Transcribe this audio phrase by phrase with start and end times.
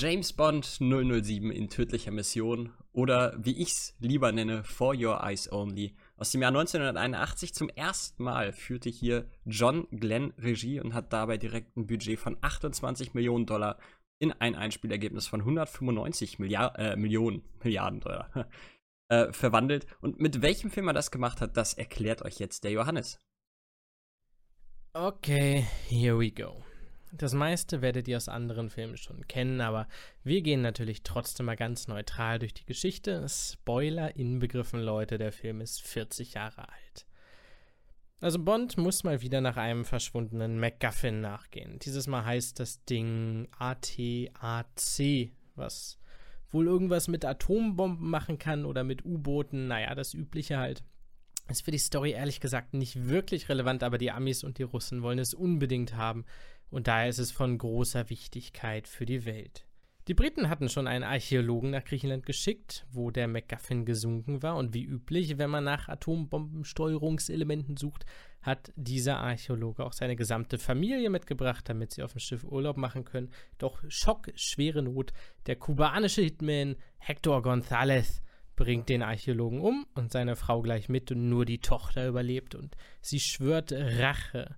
[0.00, 5.96] James Bond 007 in tödlicher Mission oder wie ich's lieber nenne, For Your Eyes Only.
[6.16, 11.36] Aus dem Jahr 1981 zum ersten Mal führte hier John Glenn Regie und hat dabei
[11.36, 13.76] direkt ein Budget von 28 Millionen Dollar
[14.20, 18.48] in ein Einspielergebnis von 195 Milliard, äh, Millionen Milliarden Dollar
[19.08, 19.88] äh, verwandelt.
[20.00, 23.18] Und mit welchem Film er das gemacht hat, das erklärt euch jetzt der Johannes.
[24.92, 26.62] Okay, here we go.
[27.12, 29.88] Das meiste werdet ihr aus anderen Filmen schon kennen, aber
[30.24, 33.26] wir gehen natürlich trotzdem mal ganz neutral durch die Geschichte.
[33.28, 37.06] Spoiler inbegriffen, Leute, der Film ist 40 Jahre alt.
[38.20, 41.78] Also Bond muss mal wieder nach einem verschwundenen MacGuffin nachgehen.
[41.78, 45.98] Dieses Mal heißt das Ding ATAC, was
[46.50, 49.68] wohl irgendwas mit Atombomben machen kann oder mit U-Booten.
[49.68, 50.82] Naja, das Übliche halt.
[51.48, 55.02] Ist für die Story ehrlich gesagt nicht wirklich relevant, aber die Amis und die Russen
[55.02, 56.26] wollen es unbedingt haben
[56.70, 59.64] und daher ist es von großer Wichtigkeit für die Welt.
[60.08, 64.72] Die Briten hatten schon einen Archäologen nach Griechenland geschickt, wo der MacGuffin gesunken war, und
[64.72, 68.06] wie üblich, wenn man nach Atombombensteuerungselementen sucht,
[68.40, 73.04] hat dieser Archäologe auch seine gesamte Familie mitgebracht, damit sie auf dem Schiff Urlaub machen
[73.04, 73.30] können.
[73.58, 75.12] Doch Schock, schwere Not,
[75.46, 78.22] der kubanische Hitman Hector González
[78.56, 82.76] bringt den Archäologen um und seine Frau gleich mit und nur die Tochter überlebt und
[83.02, 84.56] sie schwört Rache.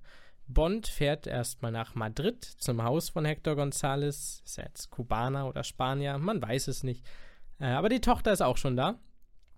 [0.53, 4.43] Bond fährt erstmal nach Madrid zum Haus von Hector González.
[4.45, 6.19] Ist er jetzt Kubaner oder Spanier?
[6.19, 7.05] Man weiß es nicht.
[7.59, 8.99] Äh, aber die Tochter ist auch schon da.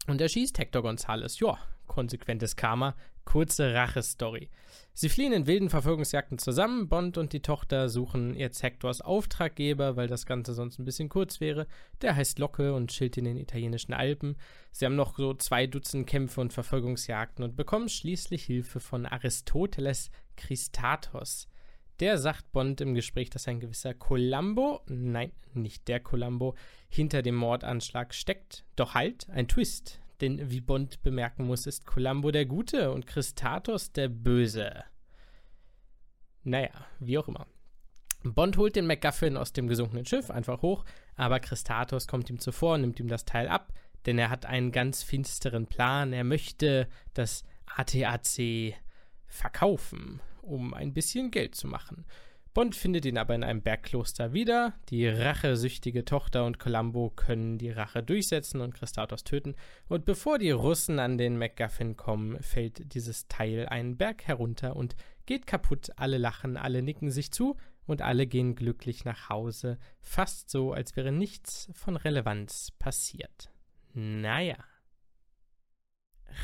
[0.07, 1.41] Und er schießt Hector González.
[1.41, 2.95] Ja, konsequentes Karma.
[3.25, 4.51] Kurze Rache-Story.
[4.95, 6.89] Sie fliehen in wilden Verfolgungsjagden zusammen.
[6.89, 11.41] Bond und die Tochter suchen jetzt Hectors Auftraggeber, weil das Ganze sonst ein bisschen kurz
[11.41, 11.67] wäre.
[12.03, 14.37] Der heißt Locke und chillt in den italienischen Alpen.
[14.71, 20.11] Sie haben noch so zwei Dutzend Kämpfe und Verfolgungsjagden und bekommen schließlich Hilfe von Aristoteles
[20.37, 21.49] Christatos.
[22.01, 26.55] Der sagt Bond im Gespräch, dass ein gewisser Columbo, nein, nicht der Columbo,
[26.89, 28.65] hinter dem Mordanschlag steckt.
[28.77, 30.02] Doch halt, ein Twist.
[30.21, 34.85] Denn wie Bond bemerken muss, ist Columbo der Gute und Christatos der Böse.
[36.45, 37.47] Naja, wie auch immer.
[38.25, 40.85] Bond holt den MacGuffin aus dem gesunkenen Schiff einfach hoch,
[41.17, 43.73] aber Christatos kommt ihm zuvor und nimmt ihm das Teil ab,
[44.07, 46.13] denn er hat einen ganz finsteren Plan.
[46.13, 48.75] Er möchte das ATAC
[49.27, 52.05] verkaufen, um ein bisschen Geld zu machen.
[52.55, 54.75] Bond findet ihn aber in einem Bergkloster wieder.
[54.91, 59.55] Die rachesüchtige Tochter und Columbo können die Rache durchsetzen und Christatos töten.
[59.89, 64.97] Und bevor die Russen an den MacGuffin kommen, fällt dieses Teil einen Berg herunter und
[65.25, 65.93] geht kaputt.
[65.97, 69.79] Alle lachen, alle nicken sich zu und alle gehen glücklich nach Hause.
[70.01, 73.51] Fast so, als wäre nichts von Relevanz passiert.
[73.95, 74.59] Naja.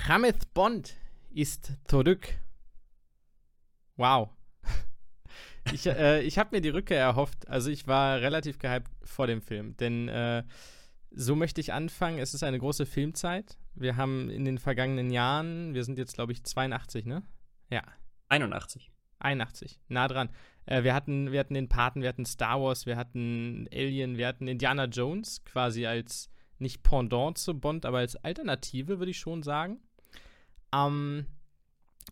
[0.06, 0.96] Rameth Bond
[1.30, 2.40] ist zurück.
[3.96, 4.30] Wow.
[5.72, 7.48] Ich, äh, ich habe mir die Rückkehr erhofft.
[7.48, 10.44] Also ich war relativ gehypt vor dem Film, denn äh,
[11.10, 12.18] so möchte ich anfangen.
[12.18, 13.58] Es ist eine große Filmzeit.
[13.74, 17.22] Wir haben in den vergangenen Jahren, wir sind jetzt glaube ich 82, ne?
[17.70, 17.82] Ja.
[18.28, 18.90] 81.
[19.20, 20.30] 81, nah dran.
[20.66, 24.26] Äh, wir, hatten, wir hatten den Paten, wir hatten Star Wars, wir hatten Alien, wir
[24.26, 29.42] hatten Indiana Jones quasi als nicht Pendant zu Bond, aber als Alternative, würde ich schon
[29.42, 29.80] sagen.
[30.72, 31.26] Ähm,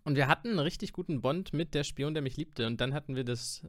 [0.06, 2.68] und wir hatten einen richtig guten Bond mit Der Spion, der mich liebte.
[2.68, 3.66] Und dann hatten wir das,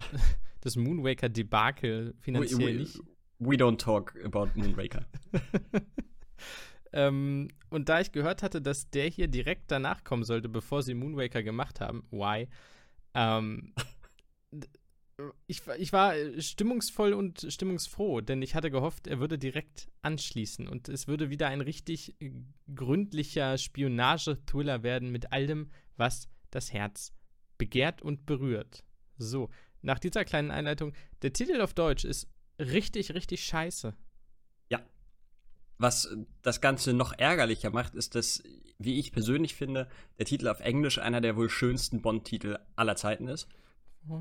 [0.60, 3.00] das Moonwaker-Debakel finanziell we, we, nicht.
[3.38, 5.06] We don't talk about Moonwaker.
[6.92, 10.94] ähm, und da ich gehört hatte, dass der hier direkt danach kommen sollte, bevor sie
[10.94, 12.48] Moonwaker gemacht haben, why?
[13.14, 13.72] Ähm,
[15.46, 20.88] ich, ich war stimmungsvoll und stimmungsfroh, denn ich hatte gehofft, er würde direkt anschließen und
[20.88, 22.14] es würde wieder ein richtig
[22.74, 27.12] gründlicher Spionage-Thriller werden mit allem, was das Herz
[27.56, 28.84] begehrt und berührt.
[29.16, 29.50] So,
[29.82, 30.92] nach dieser kleinen Einleitung,
[31.22, 32.28] der Titel auf Deutsch ist
[32.60, 33.94] richtig, richtig scheiße.
[34.68, 34.80] Ja.
[35.78, 38.42] Was das Ganze noch ärgerlicher macht, ist, dass,
[38.78, 39.88] wie ich persönlich finde,
[40.18, 43.48] der Titel auf Englisch einer der wohl schönsten Bond-Titel aller Zeiten ist.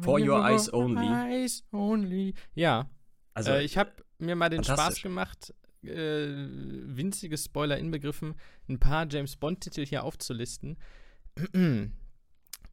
[0.02, 1.08] For Your Eyes Only.
[1.08, 2.34] Eyes only.
[2.54, 2.90] Ja.
[3.34, 5.54] Also, äh, ich habe mir mal den Spaß gemacht,
[5.84, 8.36] äh, winzige Spoiler inbegriffen,
[8.68, 10.78] ein paar James Bond-Titel hier aufzulisten.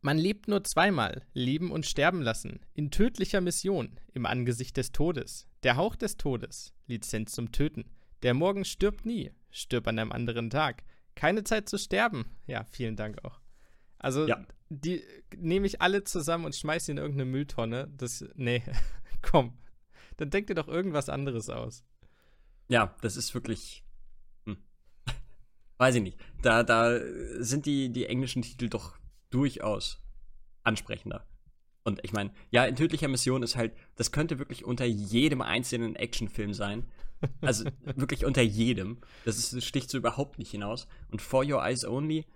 [0.00, 5.46] Man lebt nur zweimal, leben und sterben lassen, in tödlicher Mission, im Angesicht des Todes,
[5.62, 7.84] der Hauch des Todes, Lizenz zum Töten.
[8.22, 10.82] Der Morgen stirbt nie, stirbt an einem anderen Tag.
[11.14, 12.24] Keine Zeit zu sterben.
[12.46, 13.40] Ja, vielen Dank auch.
[13.98, 14.44] Also, ja.
[14.80, 15.02] Die
[15.36, 17.92] nehme ich alle zusammen und schmeiße sie in irgendeine Mülltonne.
[17.96, 18.62] Das, nee,
[19.22, 19.58] komm.
[20.16, 21.84] Dann denk dir doch irgendwas anderes aus.
[22.68, 23.84] Ja, das ist wirklich.
[24.46, 24.58] Hm.
[25.78, 26.18] Weiß ich nicht.
[26.42, 26.98] Da, da
[27.38, 28.96] sind die, die englischen Titel doch
[29.30, 30.00] durchaus
[30.62, 31.26] ansprechender.
[31.84, 35.96] Und ich meine, ja, in tödlicher Mission ist halt, das könnte wirklich unter jedem einzelnen
[35.96, 36.86] Actionfilm sein.
[37.42, 37.64] Also
[37.96, 39.00] wirklich unter jedem.
[39.24, 40.86] Das, ist, das sticht so überhaupt nicht hinaus.
[41.10, 42.26] Und For Your Eyes Only,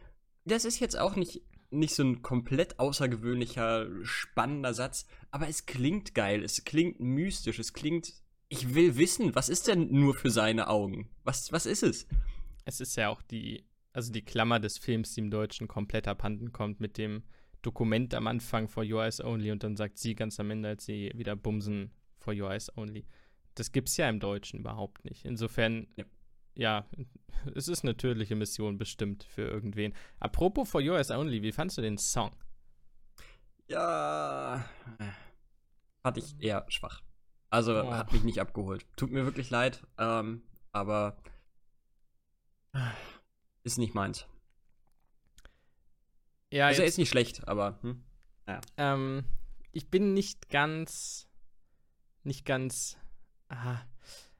[0.44, 6.14] das ist jetzt auch nicht, nicht so ein komplett außergewöhnlicher, spannender Satz, aber es klingt
[6.14, 8.14] geil, es klingt mystisch, es klingt.
[8.48, 11.10] Ich will wissen, was ist denn nur für seine Augen?
[11.24, 12.06] Was, was ist es?
[12.64, 16.52] Es ist ja auch die, also die Klammer des Films, die im Deutschen komplett abhanden
[16.52, 17.24] kommt mit dem
[17.62, 20.84] Dokument am Anfang for Your Eyes Only und dann sagt sie ganz am Ende, als
[20.84, 23.04] sie wieder bumsen for Your Eyes Only.
[23.54, 25.24] Das gibt's ja im Deutschen überhaupt nicht.
[25.24, 26.04] Insofern, ja,
[26.58, 26.86] ja
[27.54, 29.94] es ist eine tödliche Mission bestimmt für irgendwen.
[30.20, 32.32] Apropos for Your Eyes Only, wie fandest du den Song?
[33.68, 34.64] Ja,
[36.02, 37.02] fand ich eher schwach.
[37.50, 37.92] Also oh.
[37.92, 38.86] hat mich nicht abgeholt.
[38.96, 41.16] Tut mir wirklich leid, ähm, aber
[43.62, 44.26] ist nicht meins.
[46.50, 48.02] Ja, also er ist nicht schlecht, aber hm,
[48.46, 48.60] ja.
[48.76, 49.24] Ähm,
[49.72, 51.28] ich bin nicht ganz,
[52.22, 52.96] nicht ganz.
[53.48, 53.86] Aha.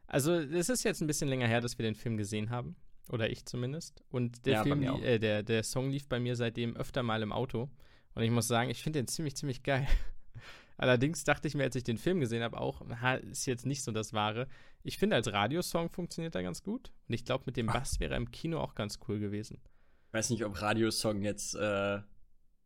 [0.08, 2.76] Also es ist jetzt ein bisschen länger her, dass wir den Film gesehen haben
[3.10, 4.02] oder ich zumindest.
[4.10, 7.32] Und der ja, Film, äh, der der Song lief bei mir seitdem öfter mal im
[7.32, 7.70] Auto.
[8.14, 9.87] Und ich muss sagen, ich finde den ziemlich ziemlich geil.
[10.78, 12.82] Allerdings dachte ich mir, als ich den Film gesehen habe, auch,
[13.31, 14.46] ist jetzt nicht so das Wahre.
[14.82, 16.93] Ich finde, als Radiosong funktioniert er ganz gut.
[17.08, 19.58] Und ich glaube, mit dem Bass wäre er im Kino auch ganz cool gewesen.
[20.06, 22.00] Ich weiß nicht, ob Radiosong jetzt äh,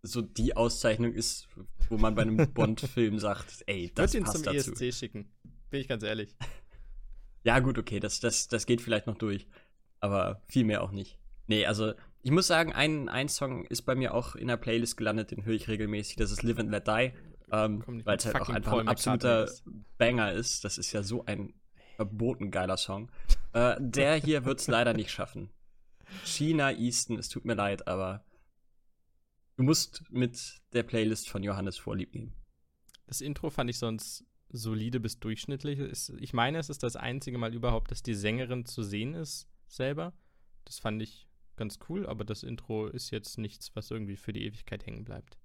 [0.03, 1.49] so die Auszeichnung ist,
[1.89, 4.73] wo man bei einem Bond-Film sagt, ey, das ich passt ihn zum dazu.
[4.73, 5.33] ESC schicken.
[5.71, 6.37] Bin ich ganz ehrlich.
[7.45, 9.47] Ja, gut, okay, das, das, das geht vielleicht noch durch.
[10.01, 11.19] Aber viel mehr auch nicht.
[11.47, 11.93] Nee, also
[12.23, 15.45] ich muss sagen, ein, ein Song ist bei mir auch in der Playlist gelandet, den
[15.45, 16.17] höre ich regelmäßig.
[16.17, 17.13] Das ist Live and Let Die.
[17.51, 19.51] Ähm, weil es halt auch einfach ein absoluter
[19.99, 20.65] Banger ist.
[20.65, 21.53] Das ist ja so ein
[21.97, 23.11] verboten geiler Song.
[23.53, 25.51] äh, der hier wird es leider nicht schaffen.
[26.25, 28.25] China Easton, es tut mir leid, aber
[29.57, 32.33] du musst mit der Playlist von Johannes Vorlieb nehmen.
[33.07, 35.81] Das Intro fand ich sonst solide bis durchschnittlich.
[36.21, 40.13] Ich meine, es ist das einzige Mal überhaupt, dass die Sängerin zu sehen ist selber.
[40.65, 41.27] Das fand ich
[41.57, 45.39] ganz cool, aber das Intro ist jetzt nichts, was irgendwie für die Ewigkeit hängen bleibt.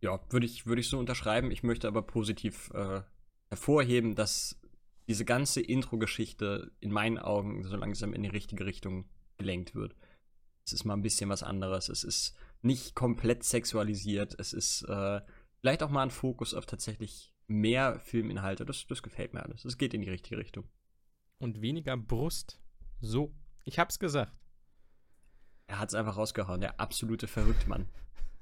[0.00, 1.50] Ja, würde ich, würd ich so unterschreiben.
[1.50, 3.02] Ich möchte aber positiv äh,
[3.48, 4.60] hervorheben, dass
[5.06, 9.94] diese ganze Intro-Geschichte in meinen Augen so langsam in die richtige Richtung gelenkt wird.
[10.64, 11.88] Es ist mal ein bisschen was anderes.
[11.88, 14.34] Es ist nicht komplett sexualisiert.
[14.38, 15.20] Es ist äh,
[15.60, 18.64] vielleicht auch mal ein Fokus auf tatsächlich mehr Filminhalte.
[18.64, 19.64] Das, das gefällt mir alles.
[19.64, 20.64] Es geht in die richtige Richtung.
[21.38, 22.60] Und weniger Brust.
[23.00, 23.34] So.
[23.64, 24.38] Ich hab's gesagt.
[25.66, 26.60] Er hat's einfach rausgehauen.
[26.60, 27.88] Der absolute Verrücktmann.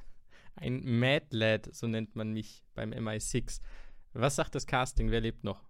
[0.57, 3.61] Ein Mad Lad, so nennt man mich beim MI6.
[4.13, 5.11] Was sagt das Casting?
[5.11, 5.63] Wer lebt noch?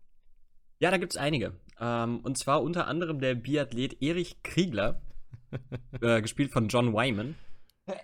[0.80, 1.54] Ja, da gibt's einige.
[1.78, 5.00] Ähm, und zwar unter anderem der Biathlet Erich Kriegler,
[6.00, 7.36] äh, gespielt von John Wyman.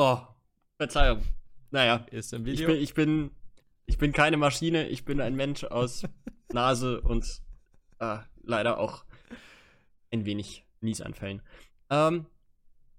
[0.00, 0.20] Oh,
[0.76, 1.24] Verzeihung.
[1.70, 2.68] Naja, ist im Video.
[2.68, 3.30] Ich bin, ich bin,
[3.86, 6.04] ich bin keine Maschine, ich bin ein Mensch aus
[6.52, 7.42] Nase und
[8.00, 9.04] äh, leider auch
[10.10, 11.42] ein wenig Niesanfällen.
[11.90, 12.26] Ähm,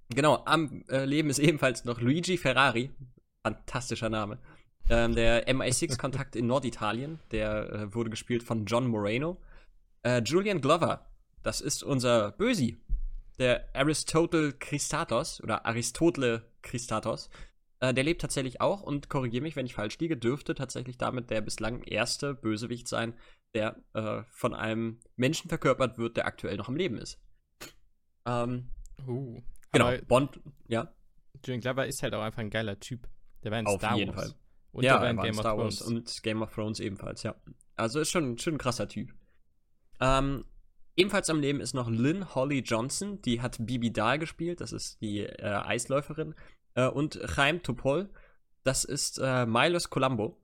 [0.09, 2.91] genau, am äh, Leben ist ebenfalls noch Luigi Ferrari.
[3.43, 4.39] Fantastischer Name.
[4.89, 9.37] Ähm, der MI6-Kontakt in Norditalien, der äh, wurde gespielt von John Moreno.
[10.03, 11.05] Äh, Julian Glover,
[11.43, 12.77] das ist unser Bösi,
[13.37, 17.29] der Aristotle Christatos oder Aristotle Christatos.
[17.81, 21.29] Äh, der lebt tatsächlich auch und korrigiere mich, wenn ich falsch liege, dürfte tatsächlich damit
[21.29, 23.13] der bislang erste Bösewicht sein,
[23.53, 27.21] der äh, von einem Menschen verkörpert wird, der aktuell noch am Leben ist.
[28.25, 28.69] Ähm,
[29.07, 30.93] uh, genau, Bond, ja.
[31.45, 33.07] Julian Glover ist halt auch einfach ein geiler Typ.
[33.43, 34.31] Der war in Auf Star jeden Wars.
[34.31, 34.39] Fall.
[34.71, 35.79] Und ja, der war in Game Star of Thrones.
[35.79, 37.35] Wars und Game of Thrones ebenfalls, ja.
[37.75, 39.13] Also ist schon, schon ein krasser Typ.
[40.01, 40.45] Ähm,
[40.97, 45.01] ebenfalls am Leben ist noch Lynn Holly Johnson, die hat Bibi Dahl gespielt, das ist
[45.01, 46.35] die äh, Eisläuferin.
[46.75, 48.09] Äh, und Chaim Topol,
[48.63, 50.37] das ist äh, Milos Colombo.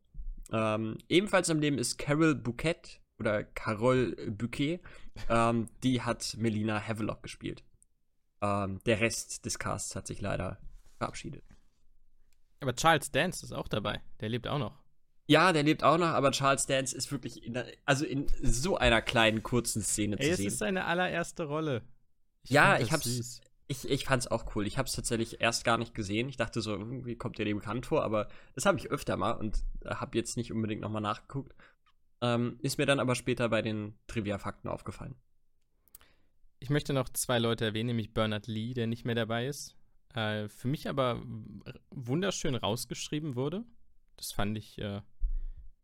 [0.51, 4.79] Ähm, ebenfalls am Leben ist Carol Bouquet oder Carol Bouquet,
[5.29, 7.63] ähm, die hat Melina Havelock gespielt.
[8.41, 10.59] Ähm, der Rest des Casts hat sich leider
[10.97, 11.43] verabschiedet.
[12.59, 14.01] Aber Charles Dance ist auch dabei.
[14.19, 14.85] Der lebt auch noch.
[15.27, 19.01] Ja, der lebt auch noch, aber Charles Dance ist wirklich in also in so einer
[19.01, 20.47] kleinen kurzen Szene Ey, zu sehen.
[20.47, 21.81] Es ist seine allererste Rolle.
[22.43, 23.05] Ich ja, ich hab's.
[23.05, 23.41] Süß.
[23.67, 24.67] Ich, ich fand's auch cool.
[24.67, 26.29] Ich hab's tatsächlich erst gar nicht gesehen.
[26.29, 29.31] Ich dachte so, irgendwie kommt der dem bekannt vor, aber das habe ich öfter mal
[29.31, 31.55] und habe jetzt nicht unbedingt nochmal nachgeguckt.
[32.21, 35.15] Ähm, ist mir dann aber später bei den Trivia-Fakten aufgefallen.
[36.59, 39.75] Ich möchte noch zwei Leute erwähnen, nämlich Bernard Lee, der nicht mehr dabei ist
[40.15, 41.21] äh, für mich aber
[41.91, 43.63] wunderschön rausgeschrieben wurde.
[44.15, 45.01] Das fand ich, äh,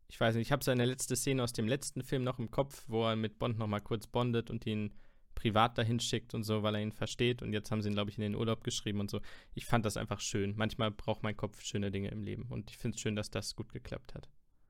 [0.08, 2.84] ich weiß nicht, ich habe seine letzte Szene aus dem letzten Film noch im Kopf,
[2.88, 4.94] wo er mit Bond noch mal kurz bondet und ihn
[5.42, 7.42] privat dahin schickt und so, weil er ihn versteht.
[7.42, 9.20] Und jetzt haben sie ihn, glaube ich, in den Urlaub geschrieben und so.
[9.54, 10.54] Ich fand das einfach schön.
[10.56, 12.46] Manchmal braucht mein Kopf schöne Dinge im Leben.
[12.48, 14.28] Und ich finde es schön, dass das gut geklappt hat.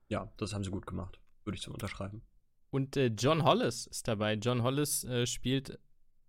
[0.09, 1.21] Ja, das haben sie gut gemacht.
[1.45, 2.23] Würde ich so unterschreiben.
[2.71, 4.35] Und äh, John Hollis ist dabei.
[4.35, 5.79] John Hollis äh, spielt,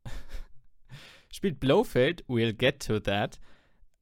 [1.31, 2.25] spielt Blofeld.
[2.25, 3.39] We'll get to that.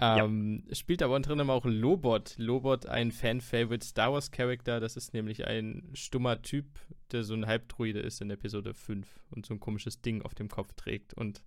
[0.02, 0.76] Ähm, ja.
[0.76, 2.34] Spielt aber unter anderem auch Lobot.
[2.38, 4.80] Lobot, ein Fan-Favorite Star Wars-Charakter.
[4.80, 6.66] Das ist nämlich ein stummer Typ,
[7.12, 10.50] der so ein Halbdruide ist in Episode 5 und so ein komisches Ding auf dem
[10.50, 11.14] Kopf trägt.
[11.14, 11.44] Und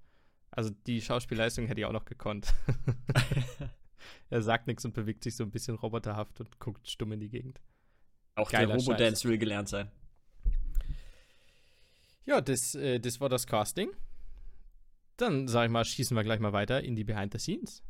[0.52, 2.54] also die Schauspielleistung hätte ich auch noch gekonnt.
[4.30, 7.30] er sagt nichts und bewegt sich so ein bisschen roboterhaft und guckt stumm in die
[7.30, 7.60] Gegend.
[8.36, 9.90] Auch Geiler der Robodance will gelernt sein.
[12.24, 13.90] Ja, das, äh, das war das Casting.
[15.16, 17.82] Dann, sag ich mal, schießen wir gleich mal weiter in die Behind the Scenes.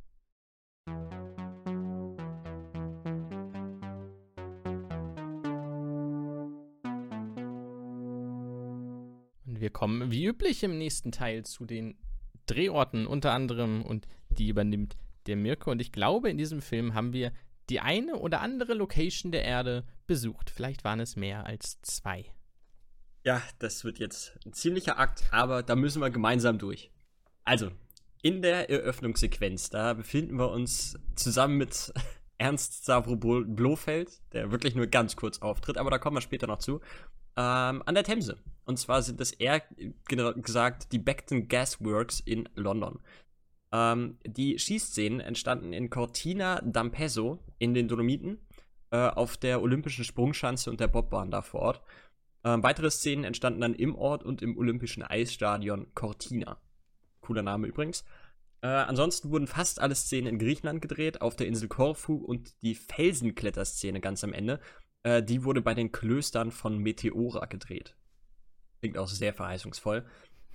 [9.55, 11.97] Und wir kommen wie üblich im nächsten Teil zu den
[12.47, 15.71] Drehorten unter anderem und die übernimmt der Mirko.
[15.71, 17.33] Und ich glaube, in diesem Film haben wir
[17.71, 20.51] die eine oder andere Location der Erde besucht.
[20.51, 22.27] Vielleicht waren es mehr als zwei.
[23.25, 26.91] Ja, das wird jetzt ein ziemlicher Akt, aber da müssen wir gemeinsam durch.
[27.45, 27.71] Also,
[28.25, 31.93] in der Eröffnungssequenz, da befinden wir uns zusammen mit
[32.39, 36.59] Ernst Stavro Blofeld, der wirklich nur ganz kurz auftritt, aber da kommen wir später noch
[36.59, 36.81] zu,
[37.37, 38.39] ähm, an der Themse.
[38.65, 39.63] Und zwar sind das eher
[40.07, 42.99] gesagt die Beckton Gas Works in London.
[43.73, 48.39] Ähm, die Schießszenen entstanden in Cortina d'Ampezzo in den Dolomiten,
[48.91, 51.83] äh, auf der Olympischen Sprungschanze und der Bobbahn da vor Ort.
[52.43, 56.59] Ähm, weitere Szenen entstanden dann im Ort und im Olympischen Eisstadion Cortina.
[57.25, 58.05] Cooler Name übrigens.
[58.61, 62.75] Äh, ansonsten wurden fast alle Szenen in Griechenland gedreht, auf der Insel Korfu und die
[62.75, 64.61] Felsenkletterszene ganz am Ende.
[65.03, 67.97] Äh, die wurde bei den Klöstern von Meteora gedreht.
[68.81, 70.05] Klingt auch sehr verheißungsvoll.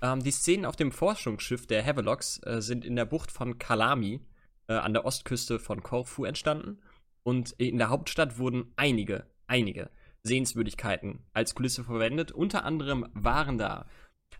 [0.02, 4.22] Ähm, die Szenen auf dem Forschungsschiff der Havelocks äh, sind in der Bucht von Kalami
[4.68, 6.82] äh, an der Ostküste von Korfu entstanden.
[7.24, 9.92] Und in der Hauptstadt wurden einige, einige
[10.24, 12.32] Sehenswürdigkeiten als Kulisse verwendet.
[12.32, 13.86] Unter anderem waren da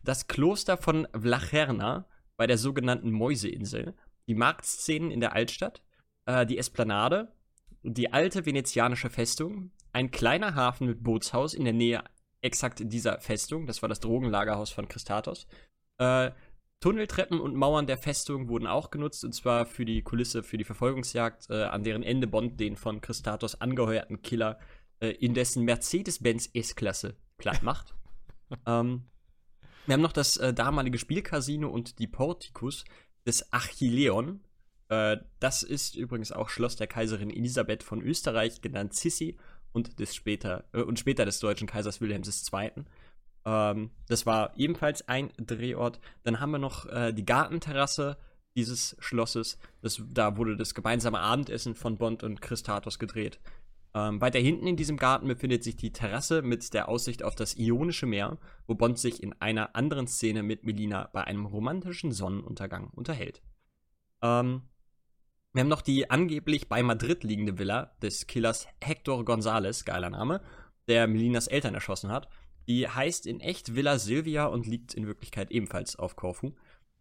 [0.04, 2.08] das Kloster von Vlacherna,
[2.40, 3.94] bei der sogenannten Mäuseinsel,
[4.30, 5.84] die Marktszenen in der Altstadt,
[6.26, 7.34] äh, die Esplanade,
[7.84, 12.02] die alte venezianische Festung, ein kleiner Hafen mit Bootshaus in der Nähe
[12.40, 15.48] exakt dieser Festung, das war das Drogenlagerhaus von Christatos.
[15.98, 16.32] Äh,
[16.80, 20.64] Tunneltreppen und Mauern der Festung wurden auch genutzt, und zwar für die Kulisse, für die
[20.64, 24.60] Verfolgungsjagd, äh, an deren Ende Bond den von Christatos angeheuerten Killer
[25.02, 27.96] äh, in dessen Mercedes-Benz S-Klasse platt macht.
[28.66, 29.10] ähm,
[29.90, 32.86] wir haben noch das äh, damalige Spielcasino und die Portikus
[33.26, 34.40] des Achilleon.
[34.88, 39.36] Äh, das ist übrigens auch Schloss der Kaiserin Elisabeth von Österreich, genannt Sissi,
[39.72, 42.72] und, des später, äh, und später des deutschen Kaisers Wilhelms II.
[43.46, 46.00] Ähm, das war ebenfalls ein Drehort.
[46.22, 48.18] Dann haben wir noch äh, die Gartenterrasse
[48.56, 49.58] dieses Schlosses.
[49.82, 53.40] Das, da wurde das gemeinsame Abendessen von Bond und Christatos gedreht.
[53.96, 57.58] Ähm, weiter hinten in diesem Garten befindet sich die Terrasse mit der Aussicht auf das
[57.58, 62.90] Ionische Meer, wo Bond sich in einer anderen Szene mit Melina bei einem romantischen Sonnenuntergang
[62.92, 63.42] unterhält.
[64.22, 64.62] Ähm,
[65.54, 70.42] wir haben noch die angeblich bei Madrid liegende Villa des Killers Hector González, geiler Name,
[70.88, 72.30] der Melinas Eltern erschossen hat.
[72.68, 76.54] Die heißt in echt Villa Silvia und liegt in Wirklichkeit ebenfalls auf Korfu.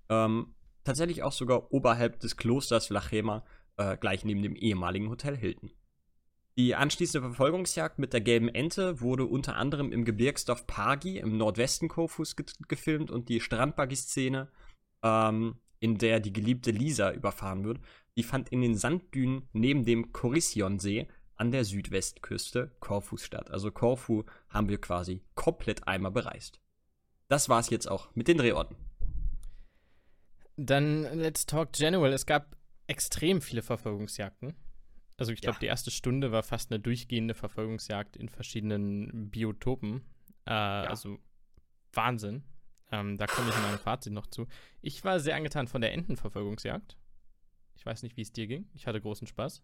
[0.09, 0.55] Ähm,
[0.85, 3.45] tatsächlich auch sogar oberhalb des Klosters Vlachema,
[3.77, 5.71] äh, gleich neben dem ehemaligen Hotel Hilton.
[6.59, 11.89] Die anschließende Verfolgungsjagd mit der gelben Ente wurde unter anderem im Gebirgsdorf Pagi im Nordwesten
[11.89, 14.49] Kofus ge gefilmt und die Strandbuggy-Szene,
[15.05, 17.79] ähm, in der die geliebte Lisa überfahren wird,
[18.17, 23.53] die fand in den Sanddünen neben dem Korission-See an der Südwestküste Korfus statt.
[23.53, 26.61] Also Korfu haben wir quasi komplett einmal bereist.
[27.29, 28.77] Das war's jetzt auch mit den Drehorten.
[30.57, 32.13] Dann let's talk general.
[32.13, 32.57] Es gab
[32.89, 34.57] extrem viele Verfolgungsjagden.
[35.19, 35.61] Also ich glaube, ja.
[35.61, 40.03] die erste Stunde war fast eine durchgehende Verfolgungsjagd in verschiedenen Biotopen.
[40.47, 40.85] Äh, ja.
[40.85, 41.19] Also
[41.93, 42.45] Wahnsinn.
[42.91, 44.47] Ähm, da komme ich in meinem Fazit noch zu.
[44.81, 46.97] Ich war sehr angetan von der Entenverfolgungsjagd.
[47.75, 48.71] Ich weiß nicht, wie es dir ging.
[48.75, 49.63] Ich hatte großen Spaß.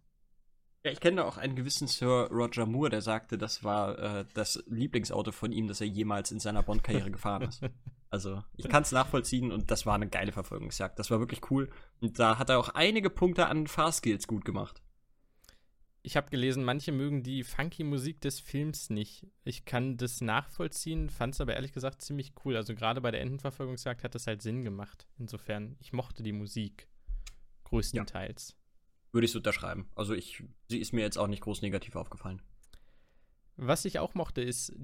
[0.84, 4.62] Ja, ich kenne auch einen gewissen Sir Roger Moore, der sagte, das war äh, das
[4.66, 7.62] Lieblingsauto von ihm, das er jemals in seiner Bond-Karriere gefahren ist.
[8.10, 11.00] Also, ich kann es nachvollziehen und das war eine geile Verfolgungsjagd.
[11.00, 11.68] Das war wirklich cool.
[12.00, 14.83] Und da hat er auch einige Punkte an Fahrskills gut gemacht
[16.06, 19.26] ich habe gelesen, manche mögen die funky Musik des Films nicht.
[19.42, 22.56] Ich kann das nachvollziehen, fand es aber ehrlich gesagt ziemlich cool.
[22.56, 25.08] Also gerade bei der Entenverfolgungsjagd hat das halt Sinn gemacht.
[25.18, 26.88] Insofern, ich mochte die Musik
[27.64, 28.50] größtenteils.
[28.50, 28.56] Ja.
[29.12, 29.88] Würde ich so unterschreiben.
[29.94, 32.42] Also ich, sie ist mir jetzt auch nicht groß negativ aufgefallen.
[33.56, 34.74] Was ich auch mochte, ist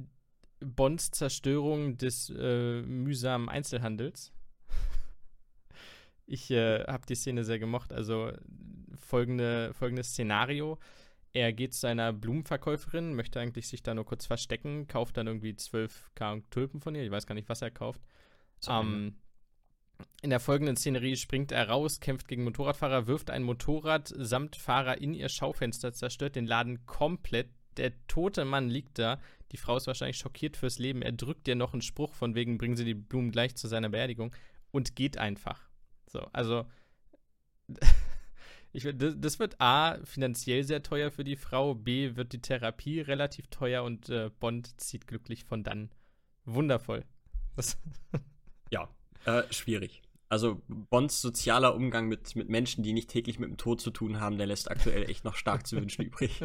[0.60, 4.32] Bonds Zerstörung des äh, mühsamen Einzelhandels.
[6.32, 7.92] Ich äh, habe die Szene sehr gemocht.
[7.92, 8.30] Also
[8.96, 10.78] folgende, folgendes Szenario.
[11.32, 15.54] Er geht zu einer Blumenverkäuferin, möchte eigentlich sich da nur kurz verstecken, kauft dann irgendwie
[15.54, 17.04] 12 K Tulpen von ihr.
[17.04, 18.00] Ich weiß gar nicht, was er kauft.
[18.68, 19.14] Ähm,
[20.22, 24.98] in der folgenden Szenerie springt er raus, kämpft gegen Motorradfahrer, wirft ein Motorrad samt Fahrer
[24.98, 27.50] in ihr Schaufenster, zerstört den Laden komplett.
[27.76, 29.20] Der tote Mann liegt da.
[29.52, 31.02] Die Frau ist wahrscheinlich schockiert fürs Leben.
[31.02, 33.88] Er drückt ihr noch einen Spruch von wegen, bringen Sie die Blumen gleich zu seiner
[33.88, 34.34] Beerdigung
[34.70, 35.68] und geht einfach.
[36.06, 36.66] So, also
[38.72, 43.48] ich, das wird A, finanziell sehr teuer für die Frau, B, wird die Therapie relativ
[43.48, 45.90] teuer und äh, Bond zieht glücklich von dann.
[46.44, 47.04] Wundervoll.
[48.70, 48.88] ja,
[49.24, 50.02] äh, schwierig.
[50.28, 54.20] Also Bonds sozialer Umgang mit, mit Menschen, die nicht täglich mit dem Tod zu tun
[54.20, 56.40] haben, der lässt aktuell echt noch stark zu wünschen übrig.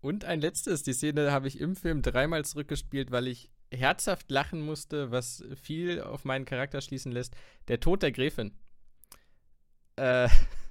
[0.00, 4.62] Und ein letztes, die Szene habe ich im Film dreimal zurückgespielt, weil ich herzhaft lachen
[4.62, 7.34] musste, was viel auf meinen Charakter schließen lässt.
[7.68, 8.52] Der Tod der Gräfin.
[9.96, 10.28] Äh,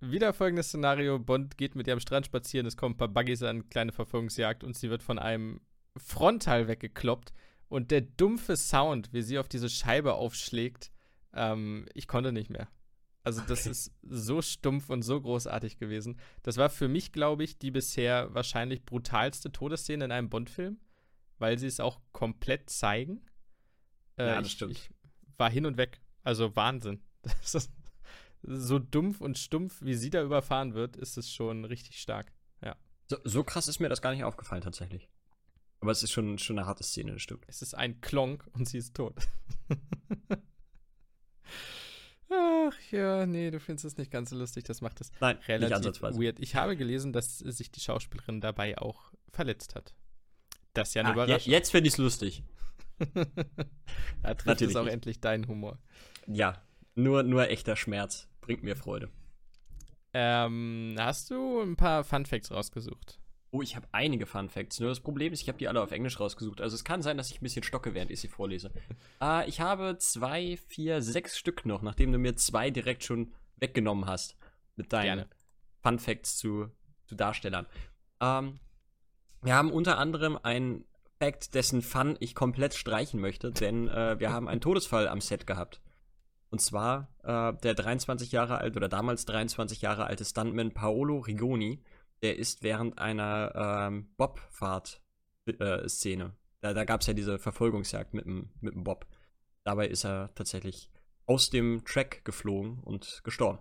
[0.00, 3.42] wieder folgendes Szenario: Bond geht mit ihr am Strand spazieren, es kommen ein paar Buggies
[3.42, 5.60] an, kleine Verfolgungsjagd und sie wird von einem
[5.96, 7.32] Frontal weggekloppt.
[7.68, 10.92] Und der dumpfe Sound, wie sie auf diese Scheibe aufschlägt,
[11.32, 12.68] ähm, ich konnte nicht mehr.
[13.24, 13.70] Also, das okay.
[13.70, 16.16] ist so stumpf und so großartig gewesen.
[16.44, 20.78] Das war für mich, glaube ich, die bisher wahrscheinlich brutalste Todesszene in einem Bond-Film,
[21.38, 23.22] weil sie es auch komplett zeigen.
[24.16, 24.72] Äh, ja, das ich, stimmt.
[24.72, 24.90] Ich
[25.38, 26.00] war hin und weg.
[26.22, 27.02] Also, Wahnsinn.
[27.40, 27.72] Das ist
[28.46, 32.32] so dumpf und stumpf, wie sie da überfahren wird, ist es schon richtig stark.
[32.62, 32.76] Ja.
[33.08, 35.08] So, so krass ist mir das gar nicht aufgefallen, tatsächlich.
[35.80, 37.44] Aber es ist schon, schon eine harte Szene, das stimmt.
[37.48, 39.14] Es ist ein Klonk und sie ist tot.
[42.28, 44.64] Ach ja, nee, du findest es nicht ganz so lustig.
[44.64, 46.40] Das macht es Nein, relativ weird.
[46.40, 49.94] Ich habe gelesen, dass sich die Schauspielerin dabei auch verletzt hat.
[50.72, 51.52] Das ist ja eine ah, Überraschung.
[51.52, 52.42] jetzt finde ich es lustig.
[52.98, 53.04] da
[54.34, 54.94] trifft Natürlich es auch nicht.
[54.94, 55.78] endlich deinen Humor.
[56.26, 56.62] Ja,
[56.94, 59.10] nur, nur echter Schmerz bringt mir Freude.
[60.14, 63.18] Ähm, hast du ein paar Fun Facts rausgesucht?
[63.50, 64.80] Oh, ich habe einige Fun Facts.
[64.80, 66.60] Nur das Problem ist, ich habe die alle auf Englisch rausgesucht.
[66.60, 68.70] Also es kann sein, dass ich ein bisschen stocke, während ich sie vorlese.
[69.20, 74.06] äh, ich habe zwei, vier, sechs Stück noch, nachdem du mir zwei direkt schon weggenommen
[74.06, 74.36] hast.
[74.76, 75.28] Mit deinen Gerne.
[75.82, 76.70] Fun Facts zu,
[77.06, 77.66] zu Darstellern.
[78.20, 78.58] Ähm,
[79.42, 80.84] wir haben unter anderem einen
[81.18, 85.46] Fact, dessen Fun ich komplett streichen möchte, denn äh, wir haben einen Todesfall am Set
[85.46, 85.80] gehabt.
[86.50, 91.24] Und zwar äh, der 23 Jahre alt oder damals 23 Jahre alte Stuntman Paolo
[92.22, 96.24] Der ist während einer ähm, Bobfahrt-Szene.
[96.24, 96.30] Äh,
[96.60, 99.06] da da gab es ja diese Verfolgungsjagd mit dem, mit dem Bob.
[99.64, 100.90] Dabei ist er tatsächlich
[101.26, 103.58] aus dem Track geflogen und gestorben.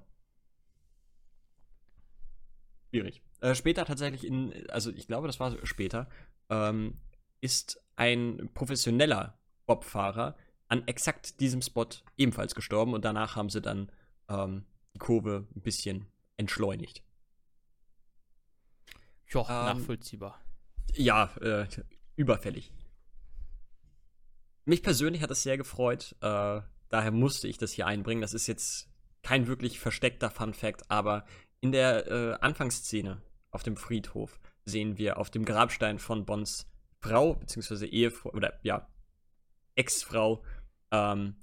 [2.90, 3.22] Schwierig.
[3.42, 6.08] Äh, später tatsächlich in, also ich glaube, das war später,
[6.50, 7.00] ähm,
[7.42, 10.36] ist ein professioneller Bobfahrer
[10.68, 13.92] an exakt diesem Spot ebenfalls gestorben und danach haben sie dann
[14.30, 17.04] ähm, die Kurve ein bisschen entschleunigt.
[19.32, 20.40] Ja, ähm, nachvollziehbar.
[20.94, 21.68] Ja, äh,
[22.16, 22.72] überfällig.
[24.66, 28.22] Mich persönlich hat es sehr gefreut, äh, daher musste ich das hier einbringen.
[28.22, 28.90] Das ist jetzt
[29.22, 31.26] kein wirklich versteckter Fun Fact, aber
[31.62, 36.68] in der äh, Anfangsszene auf dem Friedhof sehen wir auf dem Grabstein von Bonds
[37.00, 38.88] Frau, beziehungsweise Ehefrau, oder ja,
[39.76, 40.44] Ex-Frau
[40.92, 41.36] ähm,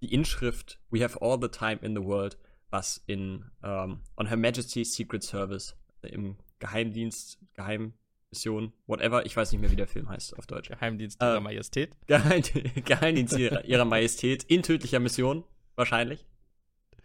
[0.00, 2.36] die Inschrift We have all the time in the world,
[2.70, 9.60] was in ähm, On Her Majesty's Secret Service im Geheimdienst, Geheimmission, whatever, ich weiß nicht
[9.60, 10.68] mehr, wie der Film heißt auf Deutsch.
[10.68, 11.96] Geheimdienst ihrer äh, Majestät.
[12.06, 12.42] Geheim,
[12.84, 15.44] Geheimdienst ihrer, ihrer, Majestät in tödlicher Mission,
[15.74, 16.24] wahrscheinlich.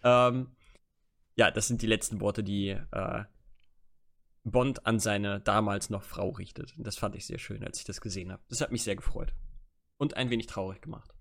[0.03, 0.51] Ähm,
[1.35, 3.23] ja, das sind die letzten Worte, die äh,
[4.43, 6.75] Bond an seine damals noch Frau richtet.
[6.77, 8.41] Und das fand ich sehr schön, als ich das gesehen habe.
[8.49, 9.33] Das hat mich sehr gefreut.
[10.01, 11.13] Und ein wenig traurig gemacht.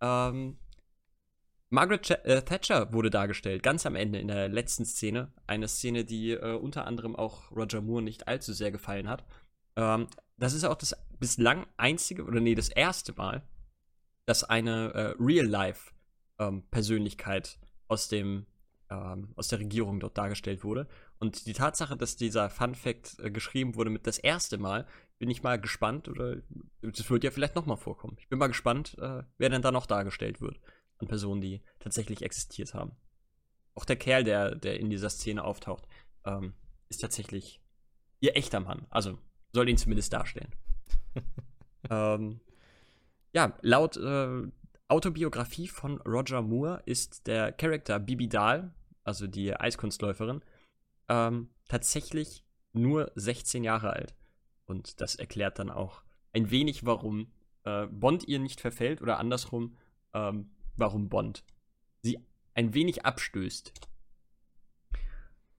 [0.00, 0.56] Ähm,
[1.68, 5.30] Margaret äh, Thatcher wurde dargestellt, ganz am Ende in der letzten Szene.
[5.46, 9.26] Eine Szene, die äh, unter anderem auch Roger Moore nicht allzu sehr gefallen hat.
[9.76, 10.06] Ähm,
[10.38, 13.42] das ist auch das bislang einzige, oder nee, das erste Mal,
[14.24, 18.46] dass eine äh, Real-Life-Persönlichkeit ähm, aus dem
[18.88, 20.86] ähm, aus der Regierung dort dargestellt wurde.
[21.18, 24.86] Und die Tatsache, dass dieser Fun Fact äh, geschrieben wurde mit das erste Mal,
[25.18, 26.36] bin ich mal gespannt, oder
[26.82, 28.16] das wird ja vielleicht nochmal vorkommen.
[28.18, 30.60] Ich bin mal gespannt, äh, wer denn da noch dargestellt wird
[30.98, 32.92] an Personen, die tatsächlich existiert haben.
[33.74, 35.86] Auch der Kerl, der, der in dieser Szene auftaucht,
[36.24, 36.54] ähm,
[36.88, 37.60] ist tatsächlich
[38.20, 38.86] ihr echter Mann.
[38.90, 39.18] Also
[39.52, 40.54] soll ihn zumindest darstellen.
[41.90, 42.40] ähm,
[43.32, 44.42] ja, laut äh,
[44.88, 50.42] Autobiografie von Roger Moore ist der Charakter Bibi Dahl, also die Eiskunstläuferin,
[51.08, 54.14] ähm, tatsächlich nur 16 Jahre alt.
[54.66, 57.32] Und das erklärt dann auch ein wenig, warum
[57.64, 59.76] äh, Bond ihr nicht verfällt oder andersrum,
[60.12, 61.44] ähm, warum Bond
[62.02, 62.18] sie
[62.54, 63.72] ein wenig abstößt.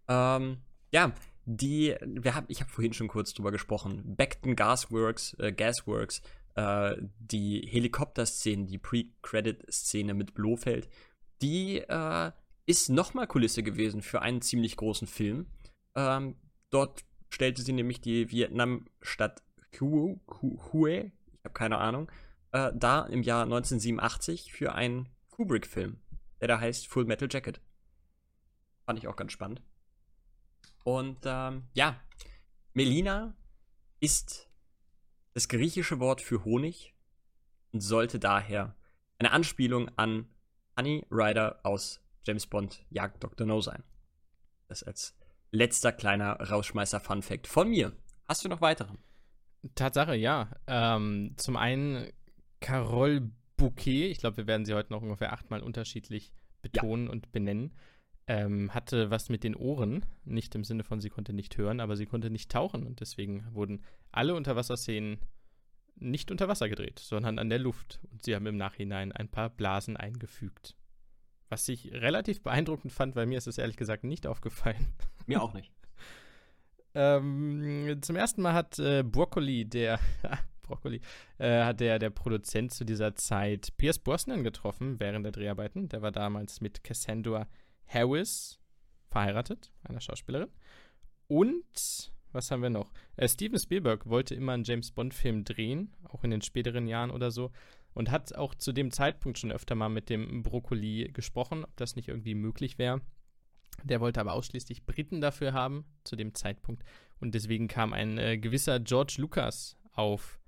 [0.07, 0.57] Ähm,
[0.91, 1.13] ja,
[1.45, 4.15] die, wir haben, ich habe vorhin schon kurz drüber gesprochen.
[4.15, 6.21] Beckton Gasworks, äh, Gasworks,
[6.55, 10.89] äh, die Helikopter-Szene, die Pre-Credit-Szene mit Blofeld,
[11.41, 12.31] die äh,
[12.65, 15.47] ist nochmal Kulisse gewesen für einen ziemlich großen Film.
[15.95, 16.35] Ähm,
[16.71, 17.05] dort
[17.35, 19.43] stellte sie nämlich die Vietnamstadt
[19.79, 20.21] Hue,
[20.71, 22.09] Hue ich habe keine Ahnung,
[22.53, 25.99] äh, da im Jahr 1987 für einen Kubrick-Film,
[26.39, 27.59] der da heißt Full Metal Jacket.
[28.85, 29.61] Fand ich auch ganz spannend.
[30.85, 31.99] Und ähm, ja,
[32.73, 33.35] Melina
[33.99, 34.49] ist
[35.33, 36.95] das griechische Wort für Honig
[37.73, 38.77] und sollte daher
[39.19, 40.29] eine Anspielung an
[40.77, 43.45] Honey Rider aus James Bond Jagd Dr.
[43.45, 43.83] No sein.
[44.69, 45.17] Das als
[45.55, 47.93] letzter kleiner Rausschmeißer-Fun-Fact von mir.
[48.27, 48.93] Hast du noch weitere?
[49.73, 50.49] Tatsache, ja.
[50.67, 52.11] Ähm, zum einen
[52.59, 57.11] Carole Bouquet, ich glaube, wir werden sie heute noch ungefähr achtmal unterschiedlich betonen ja.
[57.11, 57.71] und benennen
[58.27, 60.05] ähm, hatte was mit den Ohren.
[60.23, 62.85] Nicht im Sinne von, sie konnte nicht hören, aber sie konnte nicht tauchen.
[62.85, 65.19] Und deswegen wurden alle Unterwasserszenen
[65.95, 67.99] nicht unter Wasser gedreht, sondern an der Luft.
[68.11, 70.75] Und sie haben im Nachhinein ein paar Blasen eingefügt.
[71.49, 74.93] Was ich relativ beeindruckend fand, weil mir ist es ehrlich gesagt nicht aufgefallen.
[75.27, 75.71] Mir auch nicht.
[76.95, 79.99] ähm, zum ersten Mal hat äh, Broccoli, der
[80.63, 81.01] Broccoli,
[81.37, 85.89] äh, hat der, der Produzent zu dieser Zeit Pierce Brosnan getroffen während der Dreharbeiten.
[85.89, 87.47] Der war damals mit Cassandra
[87.87, 88.59] Harris
[89.09, 90.49] verheiratet, einer Schauspielerin.
[91.27, 92.91] Und was haben wir noch?
[93.15, 97.31] Äh, Steven Spielberg wollte immer einen James Bond-Film drehen, auch in den späteren Jahren oder
[97.31, 97.51] so,
[97.95, 101.95] und hat auch zu dem Zeitpunkt schon öfter mal mit dem Brokkoli gesprochen, ob das
[101.95, 103.01] nicht irgendwie möglich wäre.
[103.83, 106.83] Der wollte aber ausschließlich Briten dafür haben, zu dem Zeitpunkt.
[107.19, 110.39] Und deswegen kam ein äh, gewisser George Lucas auf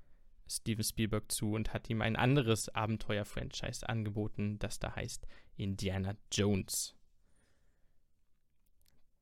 [0.50, 6.96] Steven Spielberg zu und hat ihm ein anderes Abenteuer-Franchise angeboten, das da heißt Indiana Jones.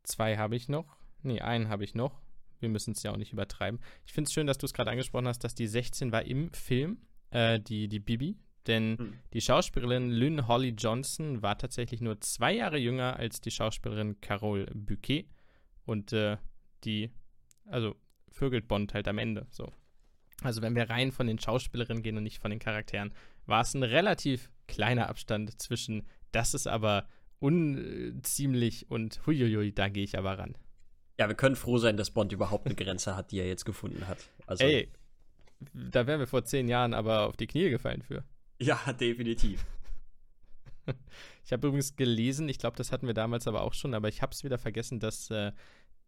[0.03, 0.97] Zwei habe ich noch.
[1.21, 2.21] Nee, einen habe ich noch.
[2.59, 3.79] Wir müssen es ja auch nicht übertreiben.
[4.05, 6.51] Ich finde es schön, dass du es gerade angesprochen hast, dass die 16 war im
[6.53, 6.99] Film,
[7.35, 8.37] äh, die, die Bibi.
[8.65, 9.13] Denn hm.
[9.33, 14.65] die Schauspielerin Lynn Holly Johnson war tatsächlich nur zwei Jahre jünger als die Schauspielerin Carole
[14.73, 15.27] Bouquet.
[15.85, 16.37] Und äh,
[16.83, 17.11] die,
[17.65, 17.95] also
[18.31, 19.45] vögelt Bond halt am Ende.
[19.51, 19.71] So.
[20.41, 23.13] Also wenn wir rein von den Schauspielerinnen gehen und nicht von den Charakteren,
[23.45, 27.07] war es ein relativ kleiner Abstand zwischen, das ist aber
[27.39, 30.57] unziemlich und huiuiui, da gehe ich aber ran.
[31.19, 34.07] Ja, wir können froh sein, dass Bond überhaupt eine Grenze hat, die er jetzt gefunden
[34.07, 34.17] hat.
[34.47, 34.91] Also, Ey,
[35.73, 38.23] da wären wir vor zehn Jahren aber auf die Knie gefallen für.
[38.59, 39.65] Ja, definitiv.
[41.43, 44.23] Ich habe übrigens gelesen, ich glaube, das hatten wir damals aber auch schon, aber ich
[44.23, 45.51] habe es wieder vergessen, dass äh,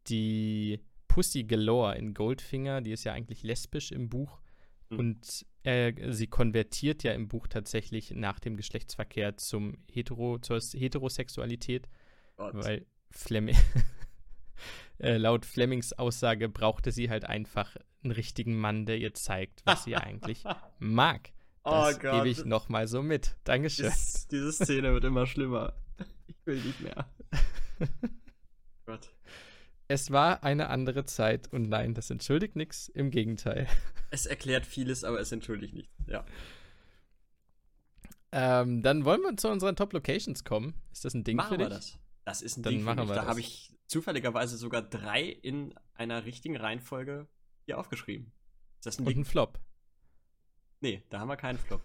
[0.07, 4.39] die Pussy Galore in Goldfinger, die ist ja eigentlich lesbisch im Buch,
[4.89, 4.99] Mhm.
[4.99, 11.89] Und äh, sie konvertiert ja im Buch tatsächlich nach dem Geschlechtsverkehr zum Hetero, zur Heterosexualität,
[12.37, 12.53] Gott.
[12.55, 13.57] weil Flemming,
[14.99, 19.83] äh, laut Flemings Aussage brauchte sie halt einfach einen richtigen Mann, der ihr zeigt, was
[19.83, 20.43] sie eigentlich
[20.79, 21.31] mag.
[21.63, 23.35] Oh das oh gebe ich nochmal so mit.
[23.43, 23.91] Dankeschön.
[23.91, 25.73] Dies, diese Szene wird immer schlimmer.
[26.29, 27.09] Ich will nicht mehr.
[28.85, 29.09] Gott.
[29.89, 33.67] Es war eine andere Zeit und nein, das entschuldigt nichts, im Gegenteil.
[34.11, 36.25] Es erklärt vieles, aber es entschuldigt nichts, ja.
[38.31, 40.73] Ähm, dann wollen wir zu unseren Top Locations kommen.
[40.91, 41.65] Ist das ein Ding machen für dich?
[41.65, 41.99] Wir das.
[42.25, 43.07] Das ist ein dann Ding für mich.
[43.09, 47.27] Da habe ich zufälligerweise sogar drei in einer richtigen Reihenfolge
[47.67, 48.31] hier aufgeschrieben.
[48.79, 49.21] Ist das ein und Ding?
[49.21, 49.59] ein Flop?
[50.79, 51.81] Nee, da haben wir keinen Flop.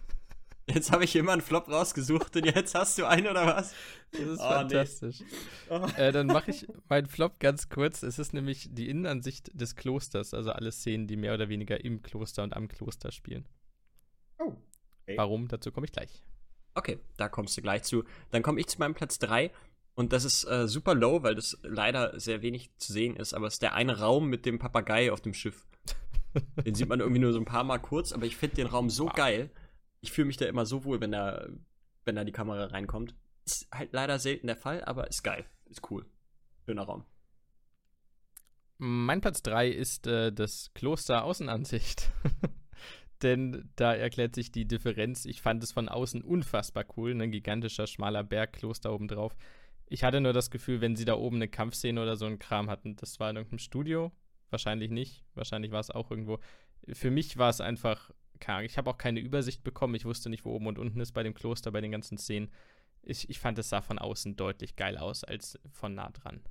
[0.65, 3.75] Jetzt habe ich immer einen Flop rausgesucht und jetzt hast du einen oder was?
[4.11, 5.19] Das ist oh, fantastisch.
[5.19, 5.25] Nee.
[5.69, 5.87] Oh.
[5.97, 8.01] Äh, dann mache ich meinen Flop ganz kurz.
[8.01, 12.01] Es ist nämlich die Innenansicht des Klosters, also alle Szenen, die mehr oder weniger im
[12.01, 13.45] Kloster und am Kloster spielen.
[14.39, 14.53] Oh.
[15.01, 15.17] Okay.
[15.17, 15.49] Warum?
[15.49, 16.23] Dazu komme ich gleich.
[16.75, 18.05] Okay, da kommst du gleich zu.
[18.31, 19.51] Dann komme ich zu meinem Platz 3
[19.95, 23.47] und das ist äh, super low, weil das leider sehr wenig zu sehen ist, aber
[23.47, 25.67] es ist der eine Raum mit dem Papagei auf dem Schiff.
[26.65, 28.89] Den sieht man irgendwie nur so ein paar Mal kurz, aber ich finde den Raum
[28.89, 29.13] so wow.
[29.13, 29.49] geil
[30.03, 31.47] ich fühle mich da immer so wohl, wenn da,
[32.03, 33.15] wenn da die Kamera reinkommt.
[33.45, 35.45] Ist halt leider selten der Fall, aber ist geil.
[35.69, 36.05] Ist cool.
[36.65, 37.05] Schöner Raum.
[38.77, 42.11] Mein Platz 3 ist äh, das Kloster Außenansicht.
[43.21, 45.23] Denn da erklärt sich die Differenz.
[45.23, 47.11] Ich fand es von außen unfassbar cool.
[47.11, 49.37] Ein gigantischer, schmaler Bergkloster obendrauf.
[49.87, 52.69] Ich hatte nur das Gefühl, wenn sie da oben eine Kampfszene oder so einen Kram
[52.69, 54.11] hatten, das war in irgendeinem Studio.
[54.53, 55.23] Wahrscheinlich nicht.
[55.33, 56.37] Wahrscheinlich war es auch irgendwo.
[56.87, 58.65] Für mich war es einfach karg.
[58.65, 59.95] Ich habe auch keine Übersicht bekommen.
[59.95, 62.51] Ich wusste nicht, wo oben und unten ist bei dem Kloster, bei den ganzen Szenen.
[63.01, 66.43] Ich, ich fand, es sah von außen deutlich geil aus als von nah dran.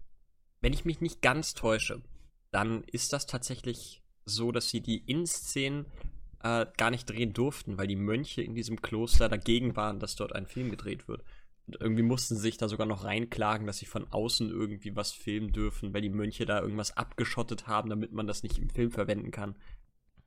[0.60, 2.02] Wenn ich mich nicht ganz täusche,
[2.50, 5.86] dann ist das tatsächlich so, dass sie die Innenszenen
[6.42, 10.34] äh, gar nicht drehen durften, weil die Mönche in diesem Kloster dagegen waren, dass dort
[10.34, 11.22] ein Film gedreht wird.
[11.66, 15.12] Und irgendwie mussten sie sich da sogar noch reinklagen, dass sie von außen irgendwie was
[15.12, 18.90] filmen dürfen, weil die Mönche da irgendwas abgeschottet haben, damit man das nicht im Film
[18.90, 19.56] verwenden kann.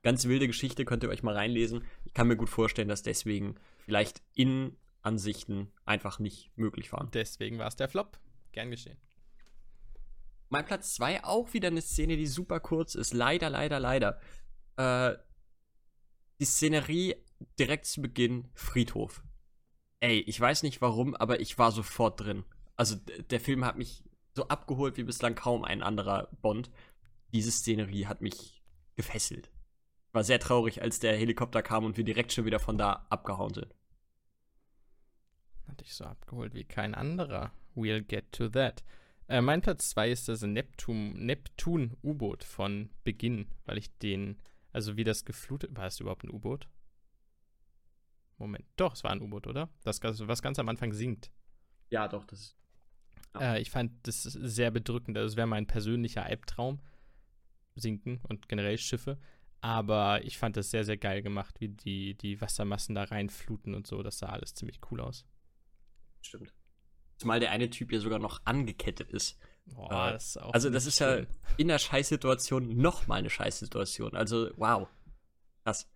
[0.02, 1.84] Ganz wilde Geschichte, könnt ihr euch mal reinlesen.
[2.04, 7.10] Ich kann mir gut vorstellen, dass deswegen vielleicht Innenansichten einfach nicht möglich waren.
[7.12, 8.18] Deswegen war es der Flop.
[8.52, 8.96] Gern geschehen.
[10.48, 13.12] Mein Platz 2 auch wieder eine Szene, die super kurz ist.
[13.12, 14.20] Leider, leider, leider.
[14.76, 15.16] Äh,
[16.38, 17.16] die Szenerie
[17.58, 19.22] direkt zu Beginn Friedhof.
[20.00, 22.44] Ey, ich weiß nicht warum, aber ich war sofort drin.
[22.76, 22.96] Also
[23.30, 24.04] der Film hat mich
[24.34, 26.70] so abgeholt wie bislang kaum ein anderer Bond.
[27.32, 28.62] Diese Szenerie hat mich
[28.94, 29.50] gefesselt.
[30.12, 33.54] War sehr traurig, als der Helikopter kam und wir direkt schon wieder von da abgehauen
[33.54, 33.74] sind.
[35.66, 37.52] Hat dich so abgeholt wie kein anderer.
[37.74, 38.84] We'll get to that.
[39.28, 44.38] Äh, mein Platz 2 ist das Neptun-U-Boot von Beginn, weil ich den,
[44.72, 46.68] also wie das geflutet, war es überhaupt ein U-Boot?
[48.38, 49.70] Moment, doch, es war ein U-Boot, oder?
[49.82, 51.30] Das, was ganz am Anfang sinkt.
[51.90, 52.56] Ja, doch, das.
[53.34, 53.54] Ja.
[53.54, 55.16] Äh, ich fand das sehr bedrückend.
[55.16, 56.80] Also, es wäre mein persönlicher Albtraum.
[57.76, 59.18] Sinken und generell Schiffe.
[59.60, 63.86] Aber ich fand das sehr, sehr geil gemacht, wie die, die Wassermassen da reinfluten und
[63.86, 64.02] so.
[64.02, 65.24] Das sah alles ziemlich cool aus.
[66.22, 66.52] Stimmt.
[67.18, 69.38] Zumal der eine Typ ja sogar noch angekettet ist.
[69.66, 71.24] Boah, äh, das ist auch also, das ist schön.
[71.24, 74.14] ja in der Scheißsituation nochmal eine Scheißsituation.
[74.14, 74.88] Also, wow.
[75.64, 75.90] Krass.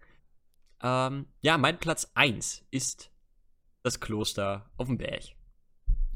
[0.83, 3.11] Ähm, ja, mein Platz 1 ist
[3.83, 5.25] das Kloster auf dem Berg.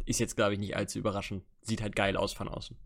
[0.06, 1.44] Ist jetzt, glaube ich, nicht allzu überraschend.
[1.62, 2.76] Sieht halt geil aus von außen.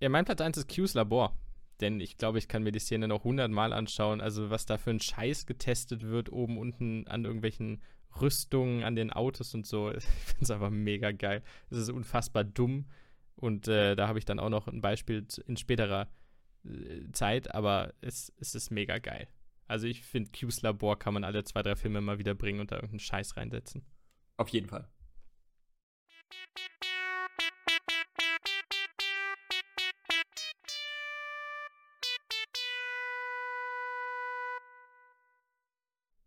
[0.00, 1.36] Ja, mein Platz 1 ist Q's Labor.
[1.80, 4.20] Denn ich glaube, ich kann mir die Szene noch hundertmal anschauen.
[4.20, 7.82] Also, was da für ein Scheiß getestet wird, oben, unten an irgendwelchen
[8.20, 9.92] Rüstungen, an den Autos und so.
[9.96, 11.42] Ich finde es einfach mega geil.
[11.70, 12.86] Es ist unfassbar dumm.
[13.36, 16.08] Und äh, da habe ich dann auch noch ein Beispiel in späterer
[16.64, 19.28] äh, Zeit, aber es, es ist mega geil.
[19.68, 22.72] Also ich finde, Q's Labor kann man alle zwei, drei Filme mal wieder bringen und
[22.72, 23.84] da irgendeinen Scheiß reinsetzen.
[24.38, 24.88] Auf jeden Fall.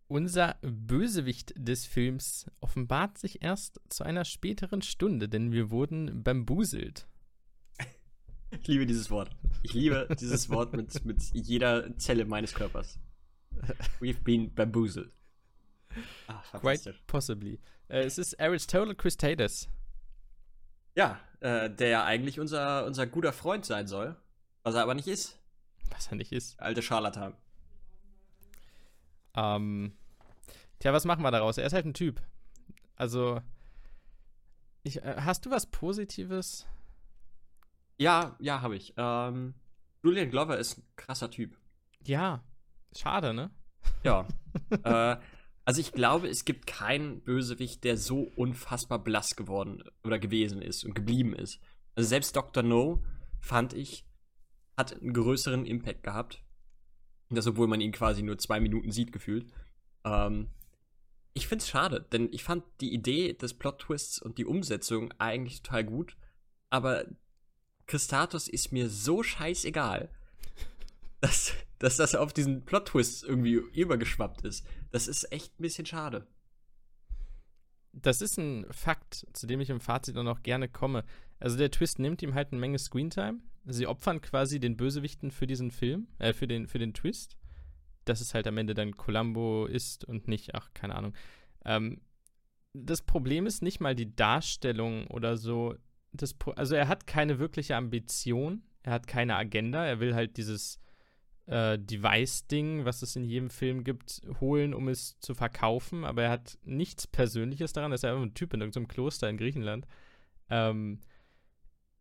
[0.08, 7.08] Unser Bösewicht des Films offenbart sich erst zu einer späteren Stunde, denn wir wurden bambuselt.
[8.52, 9.32] Ich liebe dieses Wort.
[9.64, 13.00] Ich liebe dieses Wort mit, mit jeder Zelle meines Körpers.
[14.00, 15.12] We've been bamboozled.
[16.28, 17.60] Ah, Quite possibly.
[17.90, 19.68] Äh, es ist Aristotle Christatus.
[20.96, 24.16] Ja, äh, der ja eigentlich unser, unser guter Freund sein soll.
[24.64, 25.40] Was er aber nicht ist.
[25.90, 26.60] Was er nicht ist.
[26.60, 27.36] Alte Scharlatan.
[29.36, 29.94] Ähm,
[30.80, 31.58] Tja, was machen wir daraus?
[31.58, 32.22] Er ist halt ein Typ.
[32.96, 33.42] Also,
[34.84, 36.66] ich, äh, hast du was Positives?
[37.98, 38.94] Ja, ja, habe ich.
[38.98, 39.54] Ähm,
[40.04, 41.56] Julian Glover ist ein krasser Typ.
[42.04, 42.44] Ja,
[42.96, 43.52] schade, ne?
[44.04, 44.28] Ja.
[44.84, 45.18] äh,
[45.66, 50.84] also ich glaube, es gibt keinen Bösewicht, der so unfassbar blass geworden oder gewesen ist
[50.84, 51.60] und geblieben ist.
[51.96, 52.64] Also selbst Dr.
[52.64, 53.04] No,
[53.40, 54.06] fand ich,
[54.78, 56.44] hat einen größeren Impact gehabt.
[57.30, 59.52] Das, obwohl man ihn quasi nur zwei Minuten sieht, gefühlt.
[60.04, 60.50] Ähm,
[61.34, 65.62] ich finde es schade, denn ich fand die Idee des Plot-Twists und die Umsetzung eigentlich
[65.62, 66.18] total gut,
[66.70, 67.06] aber
[67.88, 70.10] Christatus ist mir so scheißegal,
[71.22, 74.66] dass, dass das auf diesen Plot-Twist irgendwie übergeschwappt ist.
[74.92, 76.28] Das ist echt ein bisschen schade.
[77.94, 81.04] Das ist ein Fakt, zu dem ich im Fazit auch noch gerne komme.
[81.40, 83.40] Also der Twist nimmt ihm halt eine Menge Screentime.
[83.66, 87.38] Sie opfern quasi den Bösewichten für diesen Film, äh, für den, für den Twist
[88.06, 91.14] dass es halt am Ende dann Columbo ist und nicht, ach, keine Ahnung.
[91.66, 92.02] Ähm,
[92.74, 95.76] das Problem ist nicht mal die Darstellung oder so.
[96.14, 100.80] Das, also er hat keine wirkliche Ambition, er hat keine Agenda, er will halt dieses
[101.52, 106.32] äh, Device-Ding, was es in jedem Film gibt, holen, um es zu verkaufen, aber er
[106.32, 109.86] hat nichts Persönliches daran, er ist einfach ein Typ in irgendeinem Kloster in Griechenland.
[110.50, 111.00] Ähm,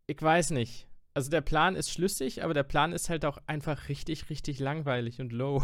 [0.07, 3.89] ich weiß nicht also der Plan ist schlüssig, aber der Plan ist halt auch einfach
[3.89, 5.63] richtig, richtig langweilig und low.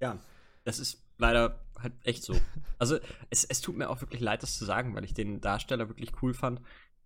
[0.00, 0.18] Ja,
[0.64, 2.34] das ist leider halt echt so.
[2.78, 5.88] Also es, es tut mir auch wirklich leid, das zu sagen, weil ich den Darsteller
[5.88, 6.62] wirklich cool fand.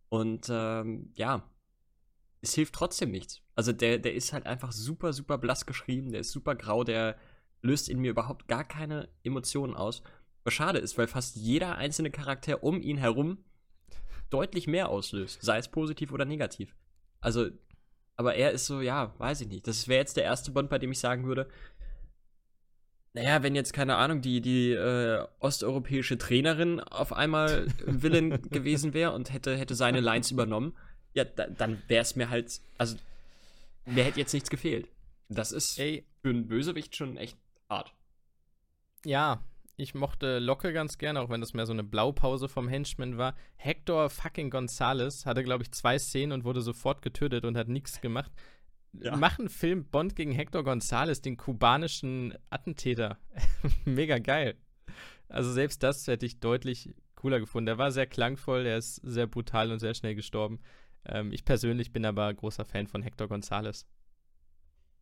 [0.09, 1.43] Und ähm, ja,
[2.45, 3.41] es hilft trotzdem nichts.
[3.55, 7.17] Also der, der ist halt einfach super, super blass geschrieben, der ist super grau, der
[7.63, 10.03] löst in mir überhaupt gar keine Emotionen aus.
[10.45, 13.39] Was schade ist, weil fast jeder einzelne Charakter um ihn herum
[14.29, 16.77] deutlich mehr auslöst, sei es positiv oder negativ.
[17.21, 17.49] Also,
[18.17, 19.67] aber er ist so, ja, weiß ich nicht.
[19.67, 21.49] Das wäre jetzt der erste Bond, bei dem ich sagen würde,
[23.15, 29.13] naja, wenn jetzt, keine Ahnung, die, die äh, osteuropäische Trainerin auf einmal Villain gewesen wäre
[29.13, 30.75] und hätte, hätte seine Lines übernommen,
[31.15, 32.97] ja, da, dann wäre es mir halt, also,
[33.87, 34.89] mir hätte jetzt nichts gefehlt.
[35.29, 36.05] Das ist Ey.
[36.23, 37.37] für einen Bösewicht schon echt
[37.69, 37.93] hart.
[39.05, 39.43] Ja,
[39.77, 43.35] Ich mochte Locke ganz gerne, auch wenn das mehr so eine Blaupause vom Henchman war.
[43.57, 48.01] Hector fucking Gonzalez hatte, glaube ich, zwei Szenen und wurde sofort getötet und hat nichts
[48.01, 48.31] gemacht.
[48.93, 49.17] Ja.
[49.17, 53.19] Machen Film Bond gegen Hector Gonzalez, den kubanischen Attentäter.
[53.85, 54.55] Mega geil.
[55.29, 57.67] Also selbst das hätte ich deutlich cooler gefunden.
[57.67, 60.61] Der war sehr klangvoll, er ist sehr brutal und sehr schnell gestorben.
[61.07, 63.87] Ähm, ich persönlich bin aber großer Fan von Hector Gonzalez.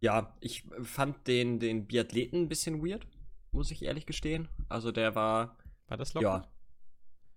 [0.00, 3.06] Ja, ich fand den, den Biathleten ein bisschen weird,
[3.52, 4.48] muss ich ehrlich gestehen.
[4.68, 5.56] Also der war.
[5.86, 6.26] War das Locke?
[6.26, 6.48] Ja.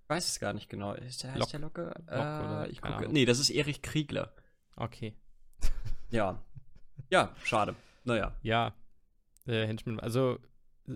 [0.03, 0.93] Ich weiß es gar nicht genau.
[0.93, 1.93] Ist der, Lock, der Locke?
[2.07, 3.07] Lock äh, ich gucke.
[3.09, 4.33] Nee, das ist Erich Kriegler.
[4.75, 5.15] Okay.
[6.09, 6.43] ja.
[7.09, 7.75] Ja, schade.
[8.03, 8.35] Naja.
[8.41, 8.73] Ja.
[9.45, 10.39] Äh, Henchman, also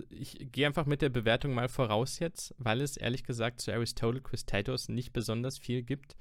[0.08, 4.20] ich gehe einfach mit der Bewertung mal voraus jetzt, weil es ehrlich gesagt zu Aristotle
[4.20, 6.16] Quistatos nicht besonders viel gibt.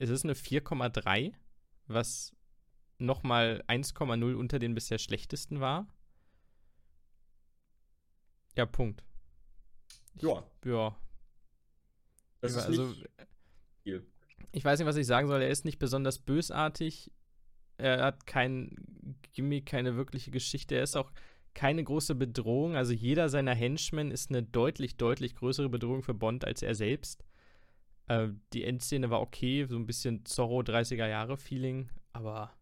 [0.00, 1.32] Es ist eine 4,3,
[1.86, 2.34] was
[2.98, 5.88] nochmal 1,0 unter den bisher schlechtesten war.
[8.56, 9.04] Ja, Punkt.
[10.20, 10.44] Ja.
[10.64, 10.96] Ja.
[12.40, 12.94] Das ist also,
[13.82, 14.06] viel.
[14.52, 15.42] Ich weiß nicht, was ich sagen soll.
[15.42, 17.12] Er ist nicht besonders bösartig.
[17.76, 18.74] Er hat kein
[19.32, 20.76] Gimmick, keine wirkliche Geschichte.
[20.76, 21.12] Er ist auch
[21.54, 22.76] keine große Bedrohung.
[22.76, 27.24] Also jeder seiner Henchmen ist eine deutlich, deutlich größere Bedrohung für Bond als er selbst.
[28.08, 32.52] Äh, die Endszene war okay, so ein bisschen Zorro 30er Jahre Feeling, aber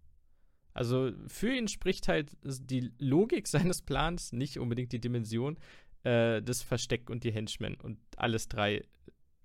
[0.75, 5.57] also für ihn spricht halt die Logik seines Plans, nicht unbedingt die Dimension,
[6.03, 7.77] äh, das Versteck und die Henchmen.
[7.77, 8.85] Und alles drei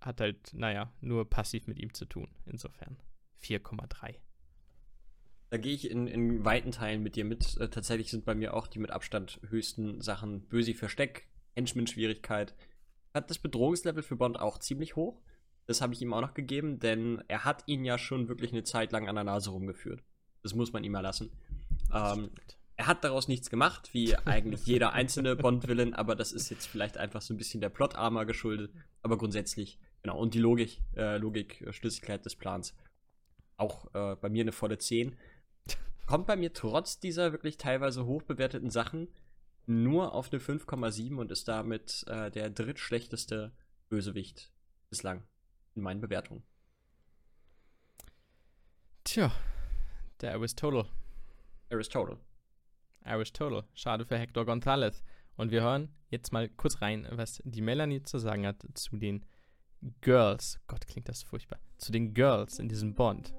[0.01, 2.27] hat halt, naja, nur passiv mit ihm zu tun.
[2.45, 2.97] Insofern
[3.43, 4.15] 4,3.
[5.51, 7.57] Da gehe ich in, in weiten Teilen mit dir mit.
[7.57, 12.55] Äh, tatsächlich sind bei mir auch die mit Abstand höchsten Sachen Bösi Versteck, Henchman-Schwierigkeit.
[13.13, 15.21] Hat das Bedrohungslevel für Bond auch ziemlich hoch.
[15.71, 18.63] Das habe ich ihm auch noch gegeben, denn er hat ihn ja schon wirklich eine
[18.63, 20.03] Zeit lang an der Nase rumgeführt.
[20.43, 21.31] Das muss man ihm mal lassen.
[21.93, 22.29] Ähm,
[22.75, 26.97] er hat daraus nichts gemacht, wie eigentlich jeder einzelne Bond-Villain, aber das ist jetzt vielleicht
[26.97, 28.73] einfach so ein bisschen der Plot-Armor geschuldet.
[29.01, 32.75] Aber grundsätzlich, genau, und die Logik, äh, Logik, äh, Schlüssigkeit des Plans.
[33.55, 35.15] Auch äh, bei mir eine volle 10.
[36.05, 39.07] Kommt bei mir trotz dieser wirklich teilweise hoch bewerteten Sachen
[39.67, 43.53] nur auf eine 5,7 und ist damit äh, der drittschlechteste
[43.87, 44.51] Bösewicht
[44.89, 45.23] bislang
[45.75, 46.43] in meinen Bewertungen.
[49.03, 49.31] Tja,
[50.21, 50.85] der Aristotle.
[51.69, 52.19] Aristotle.
[53.03, 53.65] Aristotle.
[53.73, 55.03] Schade für Hector Gonzalez.
[55.37, 59.25] Und wir hören jetzt mal kurz rein, was die Melanie zu sagen hat zu den
[60.01, 60.59] Girls.
[60.67, 61.59] Gott, klingt das furchtbar.
[61.77, 63.33] Zu den Girls in diesem Bond.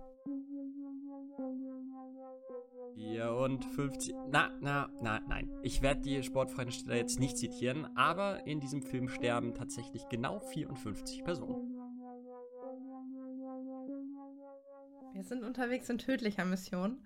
[2.96, 4.14] Ja, und 50.
[4.30, 5.50] Na, na, na, nein.
[5.62, 11.24] Ich werde die Sportfreunde jetzt nicht zitieren, aber in diesem Film sterben tatsächlich genau 54
[11.24, 11.71] Personen.
[15.22, 16.98] Wir sind unterwegs in tödlicher Mission.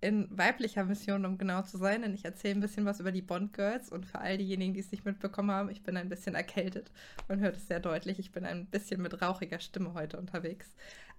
[0.00, 3.20] In weiblicher Mission, um genau zu sein, denn ich erzähle ein bisschen was über die
[3.20, 6.34] Bond Girls und für all diejenigen, die es nicht mitbekommen haben, ich bin ein bisschen
[6.34, 6.90] erkältet.
[7.28, 8.18] Man hört es sehr deutlich.
[8.18, 10.74] Ich bin ein bisschen mit rauchiger Stimme heute unterwegs.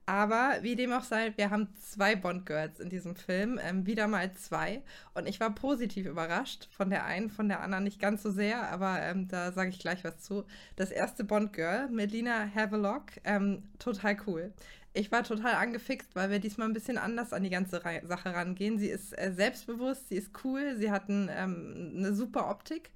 [0.07, 4.07] Aber wie dem auch sei, wir haben zwei Bond Girls in diesem Film, ähm, wieder
[4.07, 4.81] mal zwei.
[5.13, 6.67] Und ich war positiv überrascht.
[6.71, 9.77] Von der einen, von der anderen nicht ganz so sehr, aber ähm, da sage ich
[9.77, 10.45] gleich was zu.
[10.77, 14.51] Das erste Bond Girl, Melina Havelock, ähm, total cool
[14.93, 18.33] ich war total angefixt, weil wir diesmal ein bisschen anders an die ganze Re Sache
[18.33, 18.79] rangehen.
[18.79, 22.91] Sie ist äh, selbstbewusst, sie ist cool, sie hat ein, ähm, eine super Optik.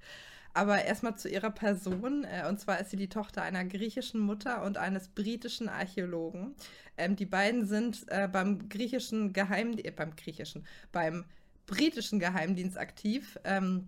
[0.56, 2.24] Aber erstmal zu ihrer Person.
[2.24, 6.54] Äh, und zwar ist sie die Tochter einer griechischen Mutter und eines britischen Archäologen.
[6.96, 11.24] Ähm, die beiden sind äh, beim griechischen Geheimdienst, äh, beim griechischen, beim
[11.66, 13.38] britischen Geheimdienst aktiv.
[13.44, 13.86] Ähm,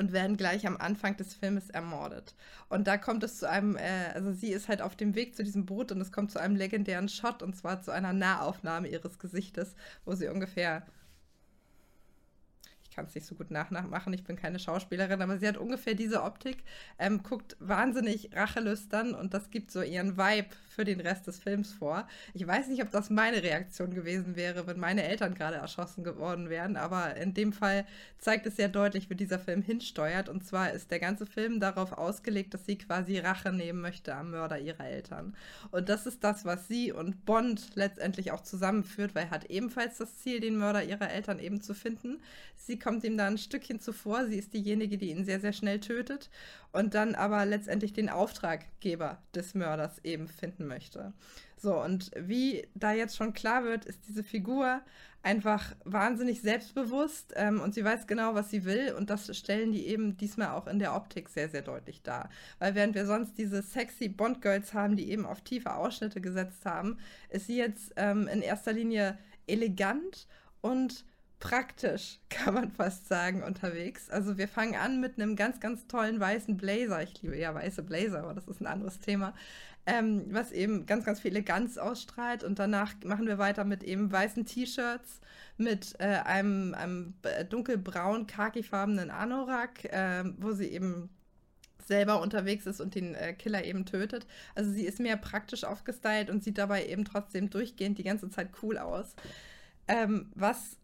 [0.00, 2.34] und werden gleich am Anfang des Filmes ermordet.
[2.70, 5.44] Und da kommt es zu einem, äh, also sie ist halt auf dem Weg zu
[5.44, 9.18] diesem Boot und es kommt zu einem legendären Shot und zwar zu einer Nahaufnahme ihres
[9.18, 9.74] Gesichtes,
[10.06, 10.86] wo sie ungefähr
[12.94, 16.22] kann es nicht so gut nachmachen, ich bin keine Schauspielerin, aber sie hat ungefähr diese
[16.22, 16.58] Optik,
[16.98, 20.48] ähm, guckt wahnsinnig rachelüstern und das gibt so ihren Vibe
[20.80, 22.08] für den Rest des Films vor.
[22.32, 26.48] Ich weiß nicht, ob das meine Reaktion gewesen wäre, wenn meine Eltern gerade erschossen geworden
[26.48, 27.84] wären, aber in dem Fall
[28.18, 30.28] zeigt es sehr deutlich, wie dieser Film hinsteuert.
[30.28, 34.30] Und zwar ist der ganze Film darauf ausgelegt, dass sie quasi Rache nehmen möchte am
[34.30, 35.36] Mörder ihrer Eltern.
[35.70, 39.98] Und das ist das, was sie und Bond letztendlich auch zusammenführt, weil er hat ebenfalls
[39.98, 42.22] das Ziel, den Mörder ihrer Eltern eben zu finden.
[42.56, 44.26] Sie kommt ihm da ein Stückchen zuvor.
[44.26, 46.30] Sie ist diejenige, die ihn sehr, sehr schnell tötet
[46.72, 51.12] und dann aber letztendlich den Auftraggeber des Mörders eben finden möchte.
[51.56, 54.80] So, und wie da jetzt schon klar wird, ist diese Figur
[55.22, 59.86] einfach wahnsinnig selbstbewusst ähm, und sie weiß genau, was sie will und das stellen die
[59.86, 62.30] eben diesmal auch in der Optik sehr, sehr deutlich dar.
[62.58, 66.96] Weil während wir sonst diese sexy Bond-Girls haben, die eben auf tiefe Ausschnitte gesetzt haben,
[67.28, 70.26] ist sie jetzt ähm, in erster Linie elegant
[70.62, 71.04] und
[71.40, 74.08] praktisch, kann man fast sagen, unterwegs.
[74.10, 77.02] Also wir fangen an mit einem ganz, ganz tollen weißen Blazer.
[77.02, 79.34] Ich liebe ja weiße Blazer, aber das ist ein anderes Thema.
[79.86, 82.44] Ähm, was eben ganz, ganz viel Eleganz ausstrahlt.
[82.44, 85.20] Und danach machen wir weiter mit eben weißen T-Shirts,
[85.56, 87.14] mit äh, einem, einem
[87.48, 91.08] dunkelbraun, khakifarbenen Anorak, äh, wo sie eben
[91.86, 94.26] selber unterwegs ist und den äh, Killer eben tötet.
[94.54, 98.50] Also sie ist mehr praktisch aufgestylt und sieht dabei eben trotzdem durchgehend die ganze Zeit
[98.62, 99.16] cool aus.
[99.88, 100.76] Ähm, was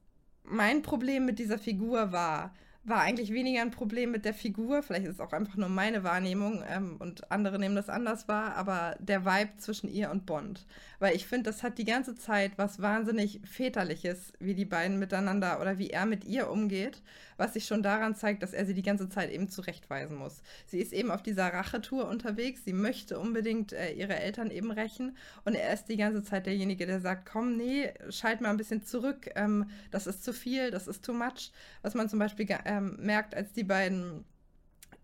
[0.49, 2.55] mein Problem mit dieser Figur war,
[2.87, 6.05] war eigentlich weniger ein Problem mit der Figur, vielleicht ist es auch einfach nur meine
[6.05, 10.65] Wahrnehmung ähm, und andere nehmen das anders wahr, aber der Vibe zwischen ihr und Bond.
[11.01, 15.61] Weil ich finde, das hat die ganze Zeit was wahnsinnig Väterliches, wie die beiden miteinander
[15.61, 17.03] oder wie er mit ihr umgeht,
[17.37, 20.43] was sich schon daran zeigt, dass er sie die ganze Zeit eben zurechtweisen muss.
[20.67, 25.17] Sie ist eben auf dieser Rachetour unterwegs, sie möchte unbedingt äh, ihre Eltern eben rächen.
[25.45, 28.83] Und er ist die ganze Zeit derjenige, der sagt, komm, nee, schalt mal ein bisschen
[28.83, 31.53] zurück, ähm, das ist zu viel, das ist too much.
[31.83, 34.25] Was man zum Beispiel ähm, merkt, als die beiden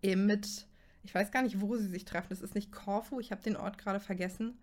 [0.01, 0.67] eben mit,
[1.03, 3.55] ich weiß gar nicht, wo sie sich treffen, das ist nicht Korfu, ich habe den
[3.55, 4.57] Ort gerade vergessen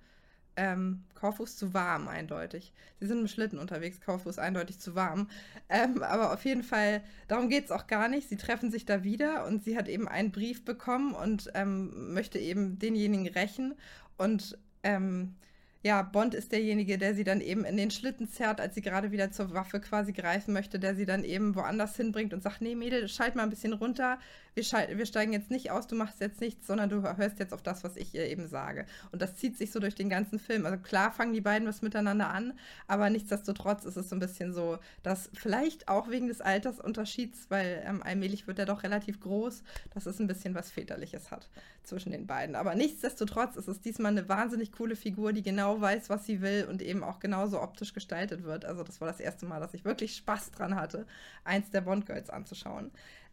[0.57, 2.72] ähm, Korfu ist zu warm, eindeutig.
[2.98, 5.28] Sie sind im Schlitten unterwegs, Korfu ist eindeutig zu warm.
[5.68, 8.28] Ähm, aber auf jeden Fall, darum geht es auch gar nicht.
[8.28, 12.38] Sie treffen sich da wieder und sie hat eben einen Brief bekommen und ähm, möchte
[12.38, 13.74] eben denjenigen rächen.
[14.16, 15.34] Und ähm,
[15.82, 19.12] ja, Bond ist derjenige, der sie dann eben in den Schlitten zerrt, als sie gerade
[19.12, 22.74] wieder zur Waffe quasi greifen möchte, der sie dann eben woanders hinbringt und sagt, nee,
[22.74, 24.18] Mädel, schalt mal ein bisschen runter,
[24.55, 27.62] wir, wir steigen jetzt nicht aus, du machst jetzt nichts, sondern du hörst jetzt auf
[27.62, 28.86] das, was ich ihr eben sage.
[29.12, 30.66] Und das zieht sich so durch den ganzen Film.
[30.66, 34.53] Also klar fangen die beiden was miteinander an, aber nichtsdestotrotz ist es so ein bisschen
[34.53, 39.62] so, dass vielleicht auch wegen des Altersunterschieds, weil ähm, allmählich wird er doch relativ groß,
[39.94, 41.48] dass es ein bisschen was Väterliches hat
[41.82, 42.57] zwischen den beiden.
[42.57, 46.66] Aber nichtsdestotrotz ist es diesmal eine wahnsinnig coole Figur, die genau weiß, was sie will
[46.68, 48.64] und eben auch genauso optisch gestaltet wird.
[48.64, 51.07] Also das war das erste Mal, dass ich wirklich Spaß dran hatte,
[51.44, 52.90] eins der Bond-Girls anzuschauen.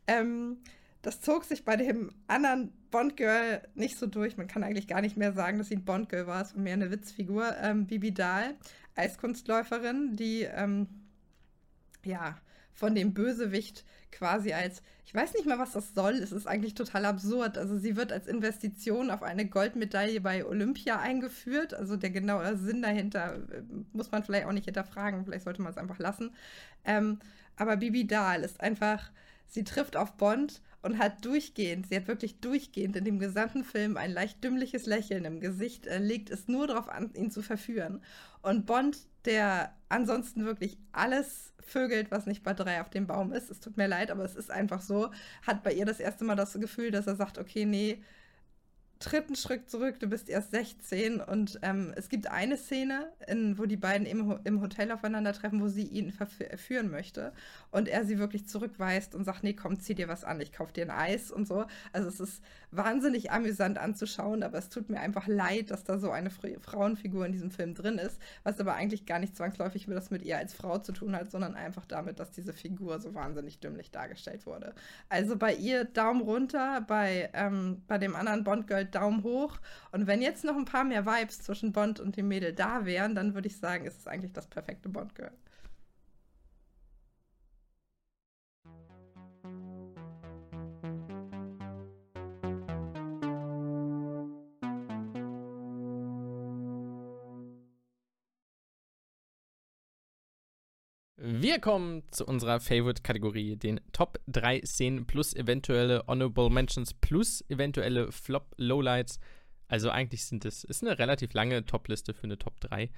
[0.08, 0.58] Ähm,
[1.08, 4.36] das zog sich bei dem anderen Bond-Girl nicht so durch.
[4.36, 6.42] Man kann eigentlich gar nicht mehr sagen, dass sie ein Bond-Girl war.
[6.42, 7.56] Es war mehr eine Witzfigur.
[7.62, 8.56] Ähm, Bibi Dahl,
[8.98, 10.90] Eiskunstläuferin, die ähm,
[12.04, 12.38] ja
[12.74, 16.74] von dem Bösewicht quasi als, ich weiß nicht mal, was das soll, es ist eigentlich
[16.74, 17.58] total absurd.
[17.58, 21.74] Also sie wird als Investition auf eine Goldmedaille bei Olympia eingeführt.
[21.74, 23.62] Also der genaue Sinn dahinter äh,
[23.94, 26.36] muss man vielleicht auch nicht hinterfragen, vielleicht sollte man es einfach lassen.
[26.84, 27.20] Ähm,
[27.56, 29.10] aber Bibi Dahl ist einfach,
[29.46, 33.98] sie trifft auf Bond und hat durchgehend, sie hat wirklich durchgehend in dem gesamten Film
[33.98, 38.02] ein leicht dümmliches Lächeln im Gesicht, äh, legt es nur darauf an, ihn zu verführen.
[38.42, 43.52] Und Bond, der ansonsten wirklich alles vögelt, was nicht bei drei auf dem Baum ist,
[43.52, 45.12] es tut mir leid, aber es ist einfach so,
[45.46, 48.02] hat bei ihr das erste Mal das Gefühl, dass er sagt, okay, nee,
[49.00, 53.58] tritt einen Schritt zurück, du bist erst 16 und ähm, es gibt eine Szene, in,
[53.58, 57.34] wo die beiden im, im Hotel aufeinandertreffen, wo sie ihn verführen möchte
[57.72, 60.72] und er sie wirklich zurückweist und sagt, nee, komm, zieh dir was an, ich kauf
[60.72, 61.66] dir ein Eis und so.
[61.94, 66.12] Also es ist wahnsinnig amüsant anzuschauen, aber es tut mir einfach leid, dass da so
[66.12, 70.24] eine Frauenfigur in diesem Film drin ist, was aber eigentlich gar nicht zwangsläufig das mit
[70.24, 73.92] ihr als Frau zu tun hat, sondern einfach damit, dass diese Figur so wahnsinnig dümmlich
[73.92, 74.74] dargestellt wurde.
[75.10, 79.58] Also bei ihr Daumen runter, bei, ähm, bei dem anderen Bond-Girl Daumen hoch
[79.92, 83.16] und wenn jetzt noch ein paar mehr Vibes zwischen Bond und dem Mädel da wären,
[83.16, 85.32] dann würde ich sagen, ist es eigentlich das perfekte Bond-Girl.
[101.48, 108.12] Wir kommen zu unserer Favorite-Kategorie, den Top 3 Szenen plus eventuelle Honorable Mentions plus eventuelle
[108.12, 109.18] Flop-Lowlights.
[109.70, 112.90] Also eigentlich sind es ist eine relativ lange Top-Liste für eine Top 3.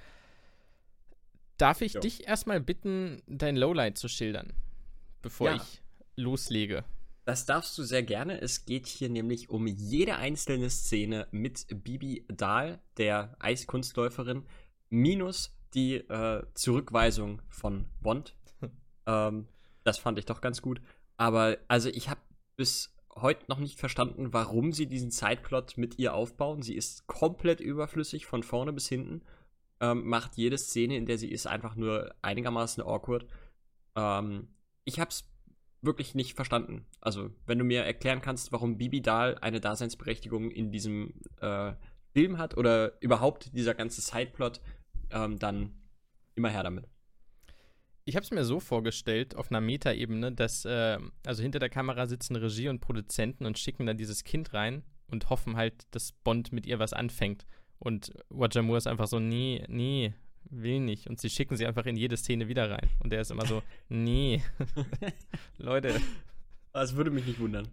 [1.59, 1.99] Darf ich jo.
[1.99, 4.51] dich erstmal bitten, dein Lowlight zu schildern,
[5.21, 5.57] bevor ja.
[5.57, 5.83] ich
[6.15, 6.85] loslege?
[7.25, 8.41] Das darfst du sehr gerne.
[8.41, 14.47] Es geht hier nämlich um jede einzelne Szene mit Bibi Dahl, der Eiskunstläuferin,
[14.89, 18.35] minus die äh, Zurückweisung von Bond.
[19.09, 19.47] Ähm,
[19.83, 20.81] das fand ich doch ganz gut.
[21.17, 22.21] Aber also ich habe
[22.55, 26.61] bis heute noch nicht verstanden, warum sie diesen Zeitplot mit ihr aufbauen.
[26.61, 29.21] Sie ist komplett überflüssig von vorne bis hinten.
[29.81, 33.25] Ähm, macht jede Szene, in der sie ist, einfach nur einigermaßen awkward.
[33.95, 34.49] Ähm,
[34.85, 35.23] ich habe es
[35.81, 36.85] wirklich nicht verstanden.
[37.01, 41.73] Also, wenn du mir erklären kannst, warum Bibi Dahl eine Daseinsberechtigung in diesem äh,
[42.13, 44.59] Film hat oder überhaupt dieser ganze Sideplot,
[45.11, 45.73] ähm, dann
[46.35, 46.85] immer her damit.
[48.09, 50.97] Ich habe es mir so vorgestellt, auf einer Metaebene, dass, äh,
[51.27, 54.81] also hinter der Kamera sitzen Regie und Produzenten und schicken dann dieses Kind rein
[55.11, 57.45] und hoffen halt, dass Bond mit ihr was anfängt.
[57.77, 61.07] Und Roger Moore ist einfach so, nee, nee, will nicht.
[61.07, 62.89] Und sie schicken sie einfach in jede Szene wieder rein.
[62.97, 64.41] Und er ist immer so, nee.
[65.59, 66.01] Leute.
[66.73, 67.67] Das würde mich nicht wundern.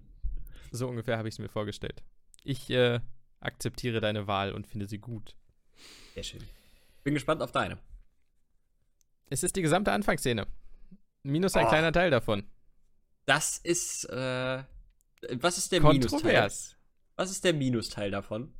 [0.70, 2.02] So ungefähr habe ich es mir vorgestellt.
[2.44, 3.00] Ich äh,
[3.40, 5.34] akzeptiere deine Wahl und finde sie gut.
[6.12, 6.42] Sehr schön.
[7.04, 7.78] Bin gespannt auf deine.
[9.28, 10.46] Es ist die gesamte Anfangsszene.
[11.22, 11.68] Minus ein Oh.
[11.68, 12.48] kleiner Teil davon.
[13.24, 14.62] Das ist, äh,
[15.32, 16.20] was ist der Minusteil?
[16.20, 16.76] Kontrovers.
[17.16, 18.54] Was ist der Minusteil davon?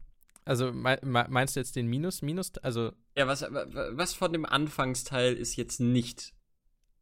[0.45, 4.45] Also mei- mei- meinst du jetzt den Minus, Minus, also Ja, was, was von dem
[4.47, 6.35] Anfangsteil ist jetzt nicht,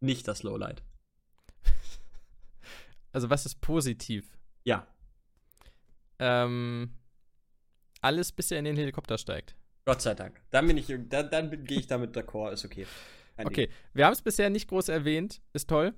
[0.00, 0.82] nicht das Lowlight?
[3.12, 4.36] also was ist positiv?
[4.64, 4.86] Ja,
[6.18, 6.94] Ähm,
[8.00, 9.54] alles, bis er in den Helikopter steigt.
[9.84, 10.40] Gott sei Dank.
[10.50, 12.86] Dann bin ich, dann, dann gehe ich damit d'accord, ist okay.
[13.36, 15.94] Kein Okay, wir haben es bisher nicht groß erwähnt, ist toll.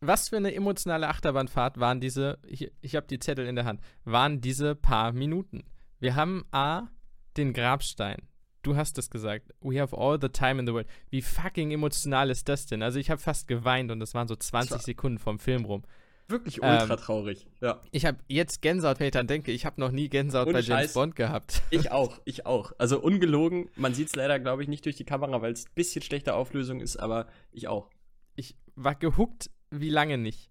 [0.00, 3.80] Was für eine emotionale Achterbahnfahrt waren diese, ich, ich habe die Zettel in der Hand,
[4.04, 5.64] waren diese paar Minuten.
[6.00, 6.88] Wir haben A,
[7.36, 8.18] den Grabstein.
[8.62, 9.52] Du hast es gesagt.
[9.60, 10.88] We have all the time in the world.
[11.10, 12.82] Wie fucking emotional ist das denn?
[12.82, 15.82] Also ich habe fast geweint und das waren so 20 war- Sekunden vom Film rum.
[16.28, 17.46] Wirklich Ähm, ultra traurig.
[17.60, 17.80] Ja.
[17.90, 19.52] Ich habe jetzt Gänsehaut, wenn ich dran denke.
[19.52, 20.94] Ich habe noch nie Gänsehaut Ohne bei James Scheiß.
[20.94, 21.62] Bond gehabt.
[21.70, 22.72] Ich auch, ich auch.
[22.78, 25.72] Also ungelogen, man sieht es leider, glaube ich, nicht durch die Kamera, weil es ein
[25.74, 27.90] bisschen schlechte Auflösung ist, aber ich auch.
[28.36, 30.50] Ich war gehuckt wie lange nicht.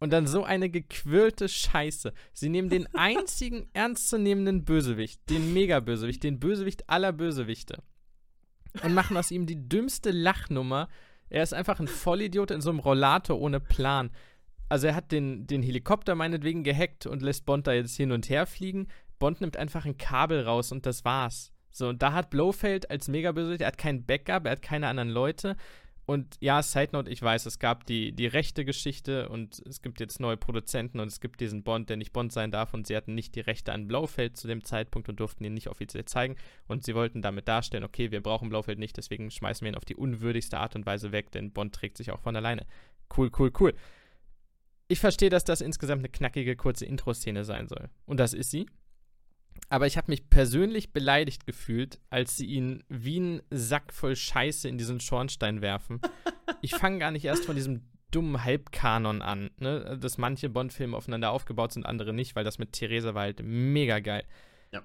[0.00, 2.12] Und dann so eine gequirlte Scheiße.
[2.32, 7.82] Sie nehmen den einzigen ernstzunehmenden Bösewicht, den Mega-Bösewicht, den Bösewicht aller Bösewichte.
[8.82, 10.88] Und machen aus ihm die dümmste Lachnummer.
[11.28, 14.10] Er ist einfach ein Vollidiot in so einem Rollator ohne Plan.
[14.72, 18.30] Also er hat den, den Helikopter meinetwegen gehackt und lässt Bond da jetzt hin und
[18.30, 18.88] her fliegen.
[19.18, 21.52] Bond nimmt einfach ein Kabel raus und das war's.
[21.70, 25.10] So, und da hat Blofeld als Mega-Bösewicht, er hat kein Backup, er hat keine anderen
[25.10, 25.58] Leute.
[26.06, 30.00] Und ja, Side Note, ich weiß, es gab die, die rechte Geschichte und es gibt
[30.00, 32.96] jetzt neue Produzenten und es gibt diesen Bond, der nicht Bond sein darf und sie
[32.96, 36.36] hatten nicht die Rechte an Blofeld zu dem Zeitpunkt und durften ihn nicht offiziell zeigen
[36.66, 39.84] und sie wollten damit darstellen, okay, wir brauchen Blofeld nicht, deswegen schmeißen wir ihn auf
[39.84, 42.64] die unwürdigste Art und Weise weg, denn Bond trägt sich auch von alleine.
[43.14, 43.74] Cool, cool, cool.
[44.92, 47.88] Ich verstehe, dass das insgesamt eine knackige, kurze Intro-Szene sein soll.
[48.04, 48.66] Und das ist sie.
[49.70, 54.68] Aber ich habe mich persönlich beleidigt gefühlt, als sie ihn wie einen Sack voll Scheiße
[54.68, 56.02] in diesen Schornstein werfen.
[56.60, 59.96] Ich fange gar nicht erst von diesem dummen Halbkanon an, ne?
[59.98, 63.98] dass manche Bond-Filme aufeinander aufgebaut sind, andere nicht, weil das mit Theresa war halt mega
[64.00, 64.24] geil.
[64.72, 64.82] Ja.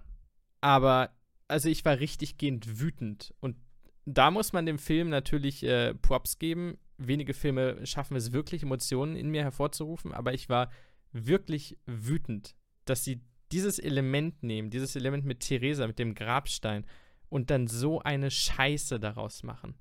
[0.62, 1.10] Aber,
[1.50, 3.34] also ich war richtig gehend wütend.
[3.42, 3.58] Und
[4.06, 6.78] da muss man dem Film natürlich äh, Props geben.
[6.98, 10.72] Wenige Filme schaffen es wirklich, Emotionen in mir hervorzurufen, aber ich war
[11.12, 13.22] wirklich wütend, dass sie
[13.52, 16.86] dieses Element nehmen, dieses Element mit Theresa, mit dem Grabstein
[17.30, 19.76] und dann so eine Scheiße daraus machen.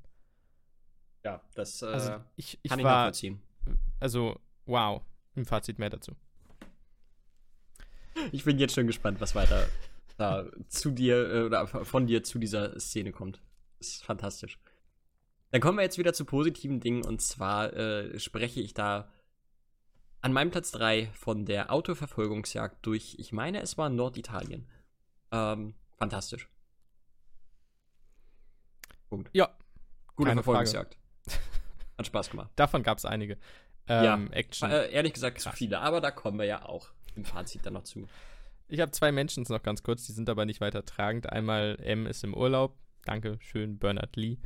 [1.25, 3.41] Ja, das äh, Also ich, ich kann ich war, nachvollziehen.
[3.99, 5.03] also wow,
[5.35, 6.13] im Fazit mehr dazu.
[8.33, 9.67] Ich bin jetzt schon gespannt, was weiter
[10.17, 13.41] da zu dir äh, oder von dir zu dieser Szene kommt.
[13.79, 14.59] Das ist fantastisch.
[15.51, 19.09] Dann kommen wir jetzt wieder zu positiven Dingen und zwar äh, spreche ich da
[20.21, 24.67] an meinem Platz 3 von der Autoverfolgungsjagd durch, ich meine, es war Norditalien.
[25.31, 26.49] Ähm, fantastisch.
[29.09, 29.31] Punkt.
[29.33, 29.57] Ja,
[30.17, 30.97] Gute Verfolgungsjagd.
[31.99, 32.51] Hat Spaß gemacht.
[32.57, 33.39] davon gab es einige.
[33.89, 34.15] Ja.
[34.15, 34.71] Ähm, Action.
[34.71, 35.59] Äh, ehrlich gesagt zu Krass.
[35.59, 38.09] viele, aber da kommen wir ja auch im Fazit dann noch zu.
[38.69, 41.31] Ich habe zwei Mentions noch ganz kurz, die sind aber nicht weiter tragend.
[41.31, 42.77] Einmal M ist im Urlaub.
[43.05, 44.39] Danke schön, Bernard Lee.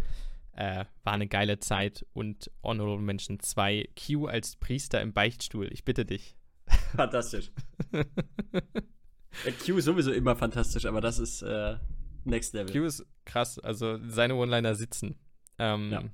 [0.52, 2.06] Äh, war eine geile Zeit.
[2.12, 5.68] Und Honorable Mention 2, Q als Priester im Beichtstuhl.
[5.72, 6.36] Ich bitte dich.
[6.96, 7.50] Fantastisch.
[7.92, 11.76] Der Q ist sowieso immer fantastisch, aber das ist äh,
[12.24, 12.72] Next Level.
[12.72, 15.18] Q ist krass, also seine One-Liner sitzen.
[15.58, 16.04] Ähm, Ja.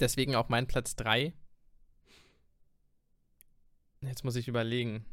[0.00, 1.32] Deswegen auch mein Platz 3.
[4.02, 5.04] Jetzt muss ich überlegen.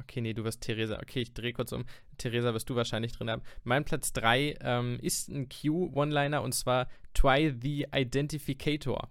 [0.00, 0.98] Okay, nee, du wirst Theresa.
[1.02, 1.84] Okay, ich drehe kurz um.
[2.18, 3.42] Theresa wirst du wahrscheinlich drin haben.
[3.64, 9.10] Mein Platz 3 ähm, ist ein Q-One-Liner und zwar Try the Identificator.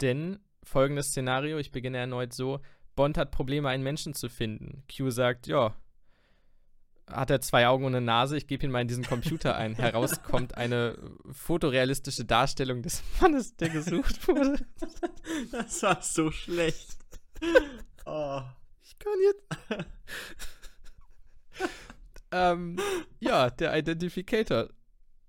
[0.00, 2.60] Denn folgendes Szenario, ich beginne erneut so:
[2.94, 4.82] Bond hat Probleme, einen Menschen zu finden.
[4.94, 5.74] Q sagt, ja,
[7.10, 9.74] hat er zwei Augen und eine Nase, ich gebe ihn mal in diesen Computer ein.
[9.76, 10.98] Heraus kommt eine
[11.30, 14.58] fotorealistische Darstellung des Mannes, der gesucht wurde.
[15.52, 16.98] Das war so schlecht.
[18.08, 18.40] Oh.
[18.86, 19.86] Ich kann jetzt.
[22.32, 22.78] ähm,
[23.18, 24.68] ja, der Identificator.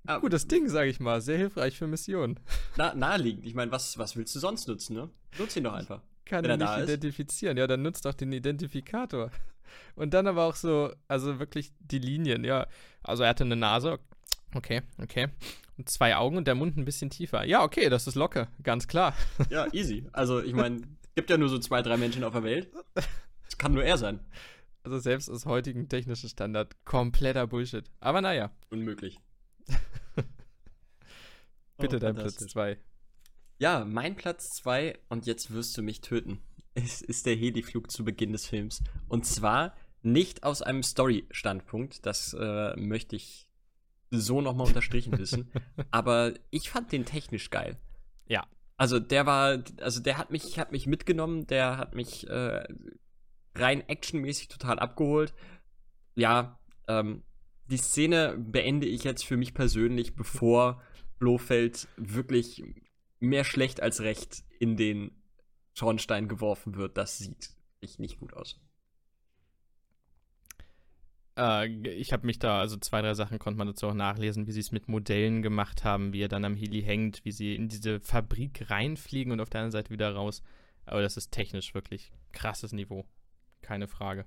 [0.06, 1.22] Ah, Gutes Ding, sage ich mal.
[1.22, 2.40] Sehr hilfreich für Missionen.
[2.78, 3.46] Na, naheliegend.
[3.46, 5.10] Ich meine, was, was willst du sonst nutzen, ne?
[5.40, 6.02] Nutz ihn doch einfach.
[6.24, 6.90] Kann Wenn ihn er nicht ist.
[6.90, 7.58] identifizieren.
[7.58, 9.32] Ja, dann nutzt doch den Identifikator.
[9.96, 12.68] Und dann aber auch so, also wirklich die Linien, ja.
[13.02, 14.00] Also er hatte eine Nase.
[14.54, 15.30] Okay, okay.
[15.78, 17.44] Und zwei Augen und der Mund ein bisschen tiefer.
[17.44, 18.50] Ja, okay, das ist locker.
[18.62, 19.16] Ganz klar.
[19.50, 20.08] Ja, easy.
[20.14, 20.82] Also, ich meine,
[21.16, 22.72] gibt ja nur so zwei, drei Menschen auf der Welt.
[23.48, 24.20] Das kann nur er sein.
[24.84, 27.90] Also selbst aus heutigen technischen Standard kompletter Bullshit.
[28.00, 28.52] Aber naja.
[28.70, 29.20] Unmöglich.
[31.78, 32.78] Bitte oh, dein Platz 2.
[33.60, 36.40] Ja, mein Platz 2, und jetzt wirst du mich töten,
[36.76, 38.84] ist, ist der Heliflug zu Beginn des Films.
[39.08, 43.50] Und zwar nicht aus einem Story-Standpunkt, das äh, möchte ich
[44.12, 45.52] so nochmal unterstrichen wissen,
[45.92, 47.78] aber ich fand den technisch geil.
[48.28, 48.48] Ja.
[48.78, 52.64] Also der war, also der hat mich, hat mich mitgenommen, der hat mich äh,
[53.60, 55.34] rein actionmäßig total abgeholt.
[56.16, 57.24] Ja, ähm,
[57.70, 60.82] die Szene beende ich jetzt für mich persönlich, bevor
[61.20, 62.64] Blofeld wirklich
[63.20, 65.12] mehr schlecht als recht in den
[65.74, 66.98] Schornstein geworfen wird.
[66.98, 67.52] Das sieht
[68.00, 68.60] nicht gut aus.
[71.38, 74.52] Äh, ich habe mich da, also zwei, drei Sachen konnte man dazu auch nachlesen, wie
[74.52, 77.70] sie es mit Modellen gemacht haben, wie er dann am Heli hängt, wie sie in
[77.70, 80.42] diese Fabrik reinfliegen und auf der anderen Seite wieder raus.
[80.86, 83.06] Aber das ist technisch wirklich krasses Niveau.
[83.62, 84.26] Keine Frage.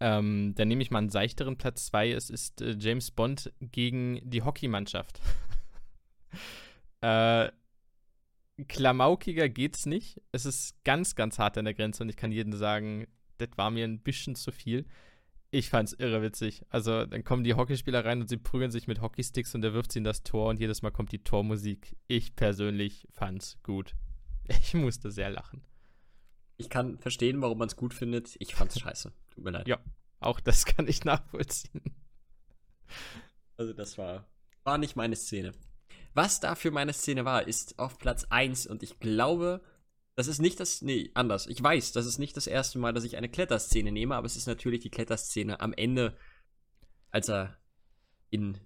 [0.00, 2.12] Ähm, dann nehme ich mal einen seichteren Platz 2.
[2.12, 5.20] Es ist äh, James Bond gegen die Hockeymannschaft.
[7.02, 7.50] äh,
[8.66, 10.20] klamaukiger geht's nicht.
[10.32, 13.06] Es ist ganz, ganz hart an der Grenze und ich kann jedem sagen,
[13.38, 14.86] das war mir ein bisschen zu viel.
[15.50, 16.64] Ich fand's irre witzig.
[16.70, 19.92] Also, dann kommen die Hockeyspieler rein und sie prügeln sich mit Hockeysticks und er wirft
[19.92, 21.96] sie in das Tor und jedes Mal kommt die Tormusik.
[22.06, 23.94] Ich persönlich fand's gut.
[24.48, 25.62] Ich musste sehr lachen.
[26.60, 28.36] Ich kann verstehen, warum man es gut findet.
[28.38, 29.12] Ich fand's scheiße.
[29.30, 29.66] Tut mir leid.
[29.66, 29.78] Ja,
[30.18, 31.82] auch das kann ich nachvollziehen.
[33.56, 34.28] Also, das war,
[34.62, 35.52] war nicht meine Szene.
[36.12, 39.62] Was dafür meine Szene war, ist auf Platz 1 und ich glaube,
[40.16, 41.46] das ist nicht das, nee, anders.
[41.46, 44.36] Ich weiß, das ist nicht das erste Mal, dass ich eine Kletterszene nehme, aber es
[44.36, 46.16] ist natürlich die Kletterszene am Ende,
[47.10, 47.56] als er
[48.28, 48.58] in,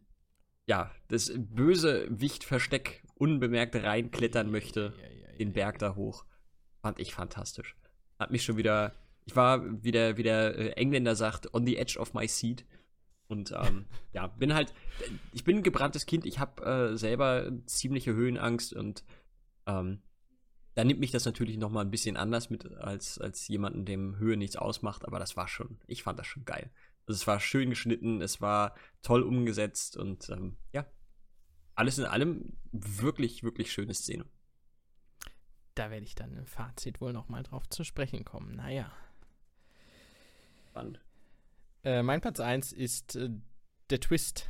[0.66, 4.95] ja, das böse Wichtversteck unbemerkt reinklettern möchte,
[5.38, 6.24] den Berg da hoch.
[6.80, 7.76] Fand ich fantastisch.
[8.19, 8.93] Hat mich schon wieder,
[9.25, 12.65] ich war, wie der, wie der äh, Engländer sagt, on the edge of my seat.
[13.29, 14.73] Und ähm, ja, bin halt,
[15.33, 19.05] ich bin ein gebranntes Kind, ich habe äh, selber ziemliche Höhenangst und
[19.67, 20.03] ähm,
[20.75, 24.19] da nimmt mich das natürlich noch mal ein bisschen anders mit als, als jemanden, dem
[24.19, 26.71] Höhe nichts ausmacht, aber das war schon, ich fand das schon geil.
[27.07, 30.87] Also es war schön geschnitten, es war toll umgesetzt und ähm, ja,
[31.75, 34.25] alles in allem wirklich, wirklich schöne Szene.
[35.75, 38.55] Da werde ich dann im Fazit wohl noch mal drauf zu sprechen kommen.
[38.55, 38.93] Naja.
[40.68, 41.01] Spannend.
[41.83, 43.31] Äh, mein Platz 1 ist äh,
[43.91, 44.49] der Twist.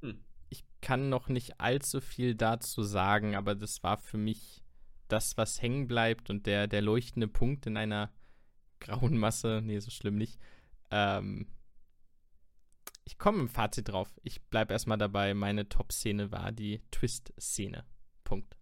[0.00, 0.24] Hm.
[0.48, 4.62] Ich kann noch nicht allzu viel dazu sagen, aber das war für mich
[5.06, 8.12] das, was hängen bleibt und der, der leuchtende Punkt in einer
[8.80, 9.60] grauen Masse.
[9.62, 10.38] Nee, so schlimm nicht.
[10.90, 11.46] Ähm,
[13.04, 14.20] ich komme im Fazit drauf.
[14.22, 15.32] Ich bleibe erstmal dabei.
[15.32, 17.86] Meine Top-Szene war die Twist-Szene.
[18.24, 18.57] Punkt.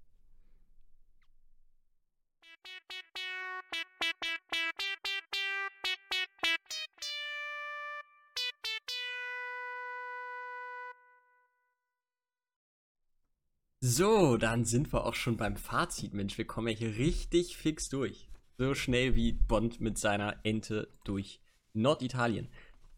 [13.88, 16.36] So, dann sind wir auch schon beim Fazit, Mensch.
[16.36, 18.28] Wir kommen ja hier richtig fix durch.
[18.58, 21.40] So schnell wie Bond mit seiner Ente durch
[21.72, 22.48] Norditalien.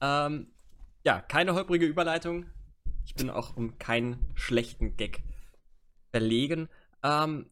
[0.00, 0.46] Ähm,
[1.04, 2.46] ja, keine holprige Überleitung.
[3.04, 5.22] Ich bin auch um keinen schlechten Gag
[6.10, 6.68] verlegen.
[7.02, 7.50] Ähm,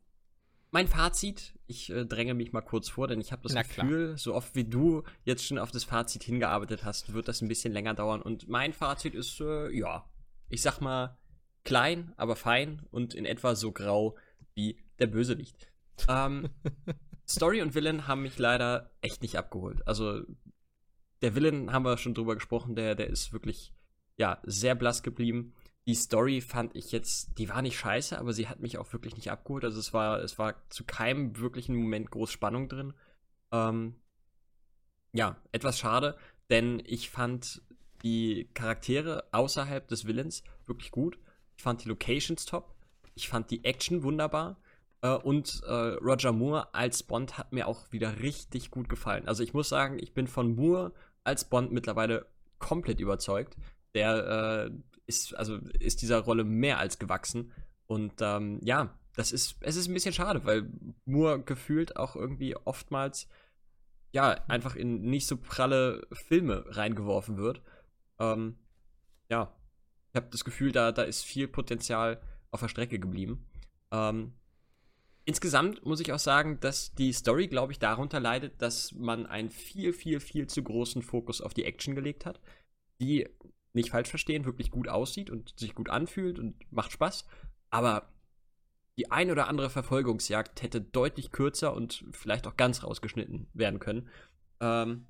[0.71, 4.07] mein Fazit, ich äh, dränge mich mal kurz vor, denn ich habe das Na Gefühl,
[4.07, 4.19] klar.
[4.19, 7.73] so oft wie du jetzt schon auf das Fazit hingearbeitet hast, wird das ein bisschen
[7.73, 8.23] länger dauern.
[8.23, 10.09] Und mein Fazit ist, äh, ja,
[10.49, 11.19] ich sag mal,
[11.65, 14.17] klein, aber fein und in etwa so grau
[14.55, 15.69] wie der Bösewicht.
[16.09, 16.49] Ähm,
[17.29, 19.87] Story und Villain haben mich leider echt nicht abgeholt.
[19.87, 20.23] Also
[21.23, 23.75] der Villain haben wir schon drüber gesprochen, der, der ist wirklich
[24.17, 25.55] ja sehr blass geblieben.
[25.87, 29.15] Die Story fand ich jetzt, die war nicht scheiße, aber sie hat mich auch wirklich
[29.15, 29.65] nicht abgeholt.
[29.65, 32.93] Also es war, es war zu keinem wirklichen Moment groß Spannung drin.
[33.53, 33.95] Ähm,
[35.13, 36.17] ja, etwas schade,
[36.51, 37.63] denn ich fand
[38.03, 41.19] die Charaktere außerhalb des Villains wirklich gut.
[41.57, 42.75] Ich fand die Locations top.
[43.15, 44.61] Ich fand die Action wunderbar.
[45.03, 49.29] Äh, und äh, Roger Moore als Bond hat mir auch wieder richtig gut gefallen.
[49.29, 50.93] Also ich muss sagen, ich bin von Moore
[51.25, 52.27] als Bond mittlerweile
[52.59, 53.57] komplett überzeugt.
[53.95, 54.71] Der äh,
[55.07, 57.53] ist, also ist dieser Rolle mehr als gewachsen.
[57.87, 60.69] Und ähm, ja, das ist, es ist ein bisschen schade, weil
[61.05, 63.29] Moore gefühlt auch irgendwie oftmals
[64.17, 67.61] ja, einfach in nicht so pralle Filme reingeworfen wird.
[68.19, 68.57] Ähm,
[69.29, 69.55] ja,
[70.11, 73.47] ich habe das Gefühl, da, da ist viel Potenzial auf der Strecke geblieben.
[73.91, 74.33] Ähm,
[75.27, 79.51] insgesamt muss ich auch sagen, dass die Story, glaube ich, darunter leidet, dass man einen
[79.51, 82.41] viel, viel, viel zu großen Fokus auf die Action gelegt hat,
[83.01, 83.29] die,
[83.77, 87.27] nicht falsch verstehen, wirklich gut aussieht und sich gut anfühlt und macht Spaß.
[87.71, 88.09] Aber
[88.99, 94.09] die ein oder andere Verfolgungsjagd hätte deutlich kürzer und vielleicht auch ganz rausgeschnitten werden können.
[94.61, 95.07] Ähm,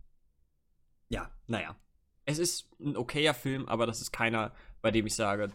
[1.09, 1.77] ja, naja.
[2.25, 4.53] Es ist ein okayer Film, aber das ist keiner,
[4.83, 5.53] bei dem ich sage,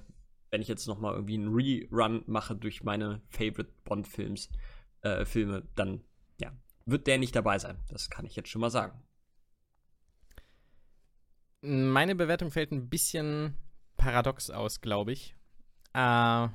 [0.50, 4.50] wenn ich jetzt noch mal irgendwie einen Rerun mache durch meine Favorite Bond-Films,
[5.02, 6.02] äh, Filme, dann
[6.40, 6.52] ja,
[6.86, 7.78] wird der nicht dabei sein.
[7.90, 9.02] Das kann ich jetzt schon mal sagen.
[11.62, 13.56] Meine Bewertung fällt ein bisschen
[13.98, 15.36] paradox aus, glaube ich.
[15.94, 16.48] Äh,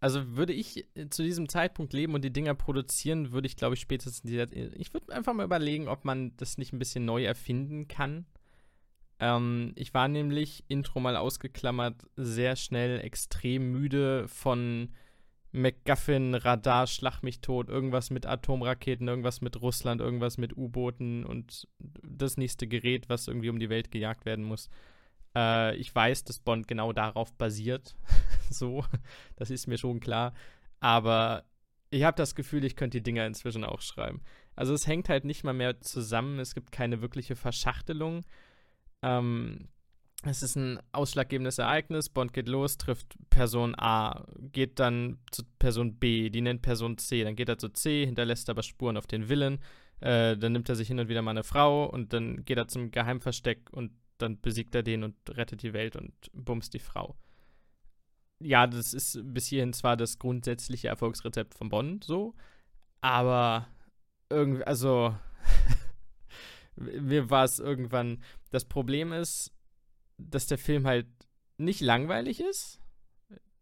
[0.00, 3.80] also würde ich zu diesem Zeitpunkt leben und die Dinger produzieren, würde ich, glaube ich,
[3.80, 4.30] spätestens.
[4.74, 8.26] Ich würde einfach mal überlegen, ob man das nicht ein bisschen neu erfinden kann.
[9.20, 14.94] Ähm, ich war nämlich, Intro mal ausgeklammert, sehr schnell extrem müde von
[15.52, 21.66] MacGuffin, Radar, Schlag mich tot, irgendwas mit Atomraketen, irgendwas mit Russland, irgendwas mit U-Booten und
[21.78, 24.68] das nächste Gerät, was irgendwie um die Welt gejagt werden muss.
[25.34, 27.96] Äh, ich weiß, dass Bond genau darauf basiert.
[28.50, 28.84] so,
[29.36, 30.34] das ist mir schon klar.
[30.80, 31.44] Aber
[31.90, 34.20] ich habe das Gefühl, ich könnte die Dinger inzwischen auch schreiben.
[34.54, 38.24] Also es hängt halt nicht mal mehr zusammen, es gibt keine wirkliche Verschachtelung.
[39.02, 39.68] Ähm,
[40.24, 42.08] es ist ein ausschlaggebendes Ereignis.
[42.08, 47.22] Bond geht los, trifft Person A, geht dann zu Person B, die nennt Person C.
[47.22, 49.60] Dann geht er zu C, hinterlässt aber Spuren auf den Willen.
[50.00, 52.68] Äh, dann nimmt er sich hin und wieder mal eine Frau und dann geht er
[52.68, 57.16] zum Geheimversteck und dann besiegt er den und rettet die Welt und bumst die Frau.
[58.40, 62.34] Ja, das ist bis hierhin zwar das grundsätzliche Erfolgsrezept von Bond so,
[63.00, 63.66] aber
[64.30, 65.16] irgendwie, also
[66.76, 68.22] mir war es irgendwann.
[68.50, 69.52] Das Problem ist,
[70.18, 71.06] dass der Film halt
[71.56, 72.80] nicht langweilig ist,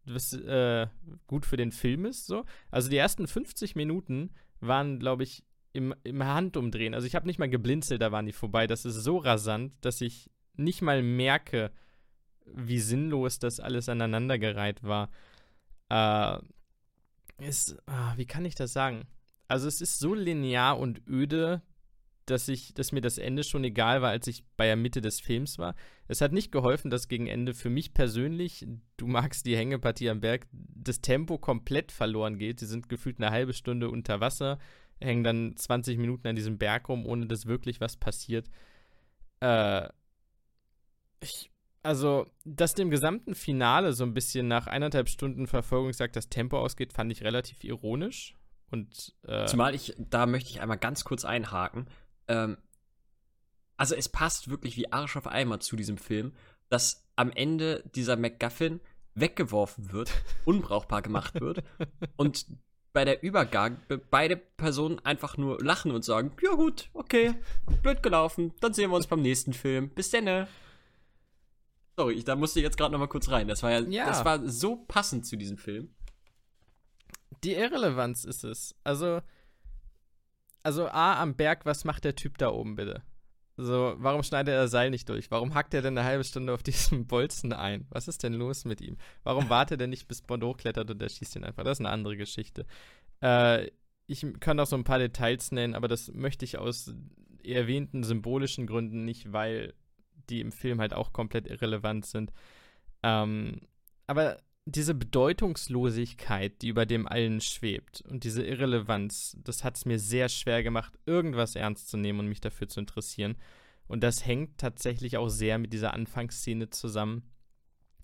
[0.05, 0.87] was äh,
[1.27, 2.27] gut für den Film ist.
[2.27, 2.45] So.
[2.71, 5.43] Also die ersten 50 Minuten waren, glaube ich,
[5.73, 6.93] im, im Handumdrehen.
[6.93, 8.67] Also ich habe nicht mal geblinzelt, da waren die vorbei.
[8.67, 11.71] Das ist so rasant, dass ich nicht mal merke,
[12.45, 15.09] wie sinnlos das alles aneinandergereiht war.
[15.89, 16.39] Äh,
[17.39, 19.07] ist, ah, wie kann ich das sagen?
[19.47, 21.61] Also es ist so linear und öde,
[22.29, 25.19] dass ich, dass mir das Ende schon egal war, als ich bei der Mitte des
[25.19, 25.75] Films war.
[26.07, 28.67] Es hat nicht geholfen, dass gegen Ende für mich persönlich,
[28.97, 32.59] du magst die Hängepartie am Berg, das Tempo komplett verloren geht.
[32.59, 34.59] Sie sind gefühlt eine halbe Stunde unter Wasser,
[34.99, 38.49] hängen dann 20 Minuten an diesem Berg rum, ohne dass wirklich was passiert.
[39.39, 39.87] Äh,
[41.21, 41.49] ich,
[41.81, 46.91] also, dass dem gesamten Finale so ein bisschen nach eineinhalb Stunden Verfolgungsjagd das Tempo ausgeht,
[46.91, 48.35] fand ich relativ ironisch.
[48.69, 51.87] Und, äh, Zumal ich, da möchte ich einmal ganz kurz einhaken
[52.27, 52.57] ähm,
[53.77, 56.33] also es passt wirklich wie Arsch auf Eimer zu diesem Film,
[56.69, 58.81] dass am Ende dieser MacGuffin
[59.13, 60.11] weggeworfen wird,
[60.45, 61.63] unbrauchbar gemacht wird
[62.15, 62.45] und
[62.93, 63.77] bei der Übergang
[64.09, 67.35] beide Personen einfach nur lachen und sagen, ja gut, okay,
[67.83, 69.89] blöd gelaufen, dann sehen wir uns beim nächsten Film.
[69.89, 70.47] Bis denn.
[71.95, 73.47] Sorry, ich, da musste ich jetzt gerade noch mal kurz rein.
[73.47, 75.93] Das war ja, ja, das war so passend zu diesem Film.
[77.43, 78.75] Die Irrelevanz ist es.
[78.83, 79.21] Also
[80.63, 83.03] also A, am Berg, was macht der Typ da oben bitte?
[83.59, 85.31] So, warum schneidet er das Seil nicht durch?
[85.31, 87.87] Warum hackt er denn eine halbe Stunde auf diesem Bolzen ein?
[87.89, 88.97] Was ist denn los mit ihm?
[89.23, 91.63] Warum wartet er nicht, bis Bond hochklettert und er schießt ihn einfach?
[91.63, 92.65] Das ist eine andere Geschichte.
[93.21, 93.71] Äh,
[94.05, 96.93] ich kann auch so ein paar Details nennen, aber das möchte ich aus
[97.43, 99.73] erwähnten symbolischen Gründen nicht, weil
[100.29, 102.31] die im Film halt auch komplett irrelevant sind.
[103.03, 103.61] Ähm,
[104.05, 104.37] aber
[104.69, 110.27] diese Bedeutungslosigkeit, die über dem allen schwebt und diese Irrelevanz, das hat es mir sehr
[110.27, 113.37] schwer gemacht, irgendwas ernst zu nehmen und mich dafür zu interessieren.
[113.87, 117.23] Und das hängt tatsächlich auch sehr mit dieser Anfangsszene zusammen,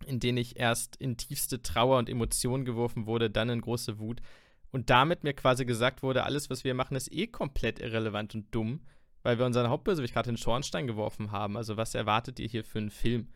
[0.06, 4.22] in denen ich erst in tiefste Trauer und Emotion geworfen wurde, dann in große Wut
[4.72, 8.56] und damit mir quasi gesagt wurde, alles, was wir machen, ist eh komplett irrelevant und
[8.56, 8.80] dumm,
[9.22, 11.58] weil wir unseren Hauptbösewicht gerade in den Schornstein geworfen haben.
[11.58, 13.28] Also was erwartet ihr hier für einen Film?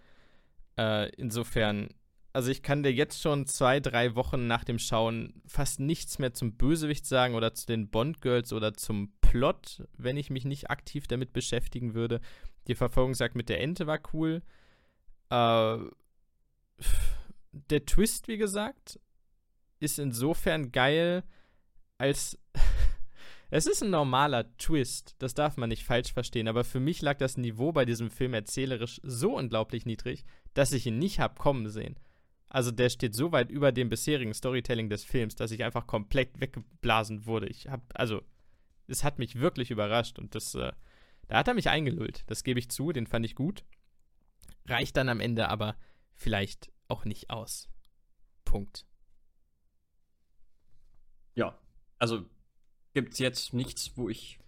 [0.78, 1.90] Äh, insofern
[2.38, 6.36] also ich kann dir jetzt schon zwei, drei Wochen nach dem Schauen fast nichts mehr
[6.36, 11.08] zum Bösewicht sagen oder zu den Bond-Girls oder zum Plot, wenn ich mich nicht aktiv
[11.08, 12.22] damit beschäftigen würde.
[12.68, 14.44] Die Verfolgung sagt mit der Ente war cool.
[15.32, 15.78] Äh,
[17.52, 19.00] der Twist, wie gesagt,
[19.80, 21.24] ist insofern geil,
[21.98, 22.38] als
[23.50, 27.18] es ist ein normaler Twist, das darf man nicht falsch verstehen, aber für mich lag
[27.18, 30.24] das Niveau bei diesem Film erzählerisch so unglaublich niedrig,
[30.54, 31.98] dass ich ihn nicht hab kommen sehen.
[32.50, 36.40] Also der steht so weit über dem bisherigen Storytelling des Films, dass ich einfach komplett
[36.40, 37.48] weggeblasen wurde.
[37.48, 38.22] Ich habe, also,
[38.88, 40.72] es hat mich wirklich überrascht und das, äh,
[41.28, 42.24] da hat er mich eingelullt.
[42.28, 43.66] Das gebe ich zu, den fand ich gut.
[44.66, 45.76] Reicht dann am Ende aber
[46.14, 47.70] vielleicht auch nicht aus.
[48.46, 48.86] Punkt.
[51.36, 51.60] Ja,
[52.00, 52.26] also
[52.94, 54.40] gibt es jetzt nichts, wo ich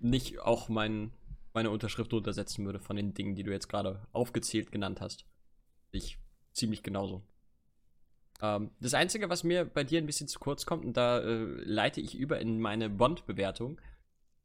[0.00, 1.12] nicht auch mein,
[1.54, 5.24] meine Unterschrift untersetzen würde von den Dingen, die du jetzt gerade aufgezählt genannt hast.
[5.92, 6.18] Ich
[6.58, 7.22] ziemlich genauso.
[8.40, 11.44] Ähm, das Einzige, was mir bei dir ein bisschen zu kurz kommt, und da äh,
[11.64, 13.80] leite ich über in meine Bond-Bewertung,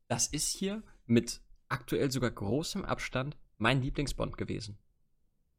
[0.07, 4.78] das ist hier mit aktuell sogar großem Abstand mein Lieblingsbond gewesen.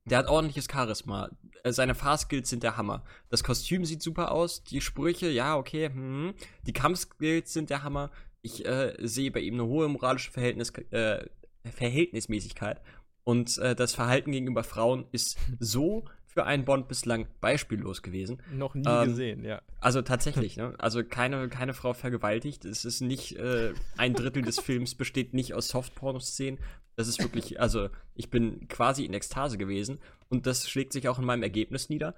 [0.06, 1.30] Der hat ordentliches Charisma.
[1.62, 3.04] Äh, seine Fahrskills sind der Hammer.
[3.30, 4.62] Das Kostüm sieht super aus.
[4.64, 5.88] Die Sprüche, ja, okay.
[5.88, 6.34] Hm.
[6.66, 8.10] Die Kampfskills sind der Hammer.
[8.42, 11.24] Ich äh, sehe bei ihm eine hohe moralische Verhältnis, äh,
[11.64, 12.82] Verhältnismäßigkeit.
[13.24, 18.42] Und äh, das Verhalten gegenüber Frauen ist so für einen Bond bislang beispiellos gewesen.
[18.52, 19.62] Noch nie ähm, gesehen, ja.
[19.80, 20.74] Also tatsächlich, ne?
[20.78, 22.64] Also keine, keine Frau vergewaltigt.
[22.64, 26.58] Es ist nicht, äh, ein Drittel des Films besteht nicht aus Softporno-Szenen.
[26.96, 31.20] Das ist wirklich, also ich bin quasi in Ekstase gewesen und das schlägt sich auch
[31.20, 32.14] in meinem Ergebnis nieder.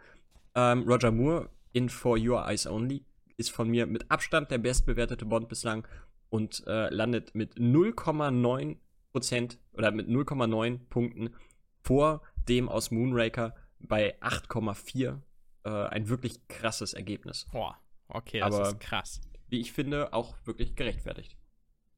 [0.55, 3.05] Ähm, Roger Moore in For Your Eyes Only
[3.37, 5.87] ist von mir mit Abstand der bestbewertete Bond bislang
[6.31, 8.77] und äh, landet mit 0,9
[9.13, 11.35] Prozent oder mit 0,9 Punkten
[11.83, 15.21] vor dem aus Moonraker bei 8,4.
[15.65, 17.47] Äh, ein wirklich krasses Ergebnis.
[17.51, 17.77] Boah,
[18.09, 19.21] okay, das Aber, ist krass.
[19.49, 21.37] Wie ich finde, auch wirklich gerechtfertigt.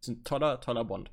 [0.01, 1.11] Ist ein toller, toller Bond.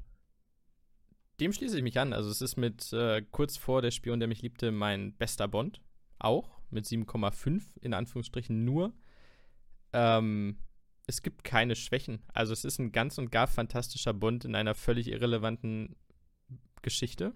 [1.40, 2.14] Dem schließe ich mich an.
[2.14, 5.82] Also es ist mit äh, kurz vor der Spion, der mich liebte, mein bester Bond.
[6.18, 8.94] Auch mit 7,5 in Anführungsstrichen nur.
[9.92, 10.58] Ähm,
[11.08, 12.24] es gibt keine Schwächen.
[12.34, 15.96] Also es ist ein ganz und gar fantastischer Bond in einer völlig irrelevanten
[16.82, 17.34] Geschichte.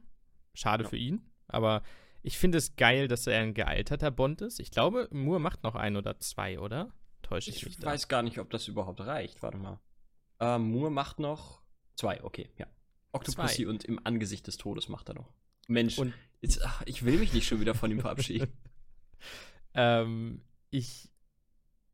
[0.53, 0.89] Schade ja.
[0.89, 1.21] für ihn.
[1.47, 1.83] Aber
[2.21, 4.59] ich finde es geil, dass er ein gealterter Bond ist.
[4.59, 6.93] Ich glaube, Moore macht noch ein oder zwei, oder?
[7.21, 9.41] Täusche ich, ich mich Ich weiß gar nicht, ob das überhaupt reicht.
[9.41, 9.79] Warte mal.
[10.39, 11.61] Ähm, Moore macht noch
[11.95, 12.67] zwei, okay, ja.
[13.11, 13.69] Octopussy zwei.
[13.69, 15.33] und im Angesicht des Todes macht er noch.
[15.67, 18.51] Mensch, und jetzt, ach, ich will mich nicht schon wieder von ihm verabschieden.
[19.73, 21.09] ähm, ich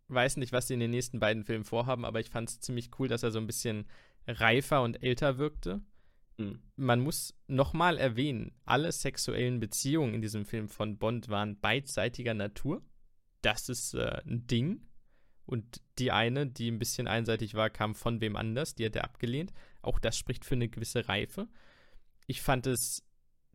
[0.08, 2.92] weiß nicht, was sie in den nächsten beiden Filmen vorhaben, aber ich fand es ziemlich
[3.00, 3.88] cool, dass er so ein bisschen
[4.28, 5.82] reifer und älter wirkte.
[6.38, 6.60] Mhm.
[6.76, 12.82] Man muss nochmal erwähnen, alle sexuellen Beziehungen in diesem Film von Bond waren beidseitiger Natur.
[13.42, 14.82] Das ist äh, ein Ding.
[15.46, 19.04] Und die eine, die ein bisschen einseitig war, kam von wem anders, die hat er
[19.04, 19.54] abgelehnt.
[19.82, 21.48] Auch das spricht für eine gewisse Reife.
[22.26, 23.04] Ich fand es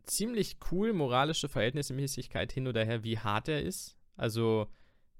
[0.05, 3.97] ziemlich cool, moralische Verhältnismäßigkeit hin oder her, wie hart er ist.
[4.15, 4.67] Also,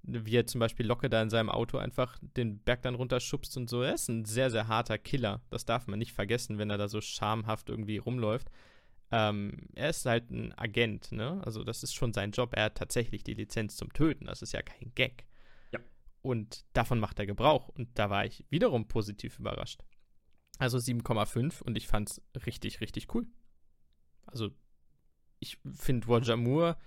[0.04, 3.70] wie er zum Beispiel Locke da in seinem Auto einfach den Berg dann runterschubst und
[3.70, 3.82] so.
[3.82, 5.42] Er ist ein sehr, sehr harter Killer.
[5.50, 8.50] Das darf man nicht vergessen, wenn er da so schamhaft irgendwie rumläuft.
[9.12, 11.42] Ähm, er ist halt ein Agent, ne?
[11.46, 12.54] Also das ist schon sein Job.
[12.56, 14.26] Er hat tatsächlich die Lizenz zum Töten.
[14.26, 15.26] Das ist ja kein Gag.
[15.72, 15.80] Ja.
[16.22, 17.68] Und davon macht er Gebrauch.
[17.70, 19.82] Und da war ich wiederum positiv überrascht.
[20.58, 23.28] Also 7,5 und ich fand's richtig, richtig cool.
[24.26, 24.52] Also
[25.40, 26.78] ich finde Roger Moore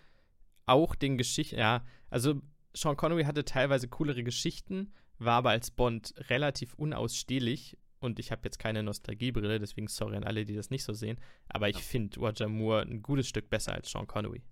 [0.66, 2.40] auch den Geschichten, ja, also
[2.74, 7.78] Sean Connery hatte teilweise coolere Geschichten, war aber als Bond relativ unausstehlich.
[8.00, 11.18] Und ich habe jetzt keine Nostalgiebrille, deswegen sorry an alle, die das nicht so sehen.
[11.48, 11.82] Aber ich ja.
[11.82, 14.42] finde Roger Moore ein gutes Stück besser als Sean Connery.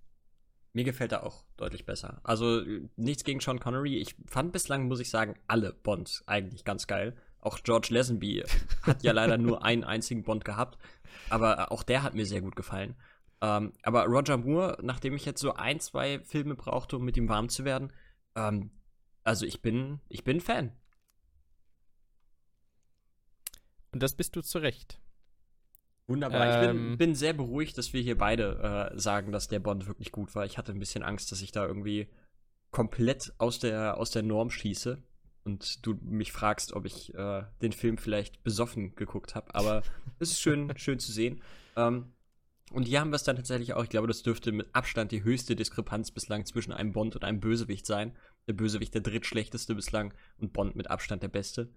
[0.75, 2.19] Mir gefällt er auch deutlich besser.
[2.23, 2.63] Also
[2.95, 3.97] nichts gegen Sean Connery.
[3.97, 7.15] Ich fand bislang, muss ich sagen, alle Bonds eigentlich ganz geil.
[7.41, 8.43] Auch George Lazenby
[8.81, 10.79] hat ja leider nur einen einzigen Bond gehabt.
[11.29, 12.95] Aber auch der hat mir sehr gut gefallen.
[13.41, 17.29] Ähm, aber Roger Moore, nachdem ich jetzt so ein, zwei Filme brauchte, um mit ihm
[17.29, 17.91] warm zu werden,
[18.35, 18.71] ähm,
[19.23, 20.71] also ich bin, ich bin Fan.
[23.91, 24.99] Und das bist du zu Recht.
[26.07, 26.45] Wunderbar.
[26.45, 26.97] Ähm, ich bin, ähm.
[26.97, 30.45] bin, sehr beruhigt, dass wir hier beide äh, sagen, dass der Bond wirklich gut war.
[30.45, 32.09] Ich hatte ein bisschen Angst, dass ich da irgendwie
[32.71, 35.01] komplett aus der, aus der Norm schieße
[35.43, 39.53] und du mich fragst, ob ich äh, den Film vielleicht besoffen geguckt habe.
[39.53, 39.83] Aber
[40.19, 41.41] es ist schön, schön zu sehen.
[41.75, 42.12] Ähm,
[42.73, 43.83] und hier haben wir es dann tatsächlich auch.
[43.83, 47.39] Ich glaube, das dürfte mit Abstand die höchste Diskrepanz bislang zwischen einem Bond und einem
[47.39, 48.15] Bösewicht sein.
[48.47, 51.69] Der Bösewicht der drittschlechteste bislang und Bond mit Abstand der beste.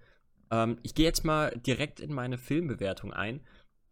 [0.50, 3.40] Ähm, ich gehe jetzt mal direkt in meine Filmbewertung ein.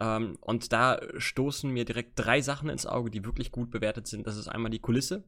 [0.01, 4.27] Ähm, und da stoßen mir direkt drei Sachen ins Auge, die wirklich gut bewertet sind.
[4.27, 5.25] Das ist einmal die Kulisse.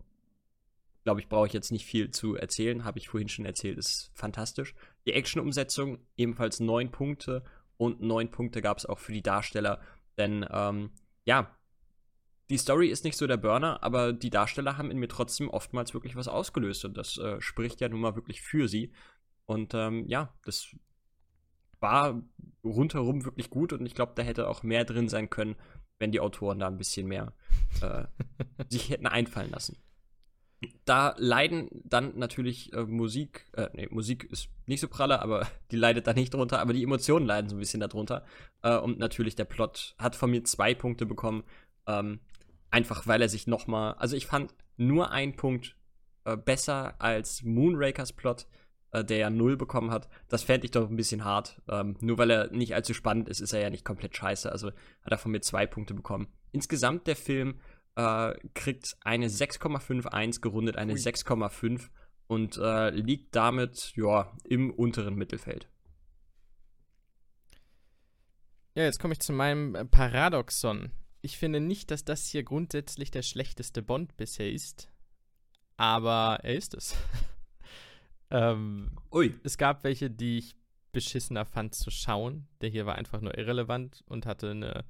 [1.05, 2.85] Glaube ich, brauche ich jetzt nicht viel zu erzählen.
[2.85, 4.74] Habe ich vorhin schon erzählt, ist fantastisch.
[5.07, 7.45] Die Action-Umsetzung ebenfalls neun Punkte.
[7.77, 9.81] Und neun Punkte gab es auch für die Darsteller.
[10.16, 10.91] Denn, ähm,
[11.27, 11.55] ja,
[12.51, 15.94] die Story ist nicht so der Burner, aber die Darsteller haben in mir trotzdem oftmals
[15.94, 18.92] wirklich was ausgelöst und das äh, spricht ja nun mal wirklich für sie.
[19.47, 20.68] Und ähm, ja, das
[21.80, 22.22] war
[22.64, 25.57] rundherum wirklich gut und ich glaube, da hätte auch mehr drin sein können,
[25.99, 27.32] wenn die Autoren da ein bisschen mehr
[27.82, 28.05] äh,
[28.68, 29.76] sich hätten einfallen lassen.
[30.84, 35.76] Da leiden dann natürlich äh, Musik, äh, nee, Musik ist nicht so pralle, aber die
[35.76, 38.24] leidet da nicht drunter, aber die Emotionen leiden so ein bisschen darunter.
[38.62, 41.44] Äh, und natürlich der Plot hat von mir zwei Punkte bekommen.
[41.86, 42.20] Ähm,
[42.70, 43.94] Einfach weil er sich nochmal.
[43.94, 45.76] Also ich fand nur einen Punkt
[46.24, 48.46] äh, besser als Moonrakers Plot,
[48.90, 50.08] äh, der ja null bekommen hat.
[50.28, 51.62] Das fände ich doch ein bisschen hart.
[51.68, 54.50] Ähm, nur weil er nicht allzu spannend ist, ist er ja nicht komplett scheiße.
[54.50, 56.28] Also hat er von mir zwei Punkte bekommen.
[56.52, 57.60] Insgesamt der Film
[57.96, 61.88] äh, kriegt eine 6,51 gerundet, eine 6,5
[62.26, 65.68] und äh, liegt damit ja im unteren Mittelfeld.
[68.74, 70.90] Ja, jetzt komme ich zu meinem Paradoxon
[71.27, 74.89] ich finde nicht, dass das hier grundsätzlich der schlechteste Bond bisher ist,
[75.77, 76.97] aber er ist es.
[78.31, 79.35] ähm, Ui.
[79.43, 80.57] Es gab welche, die ich
[80.93, 82.47] beschissener fand zu schauen.
[82.61, 84.85] Der hier war einfach nur irrelevant und hatte eine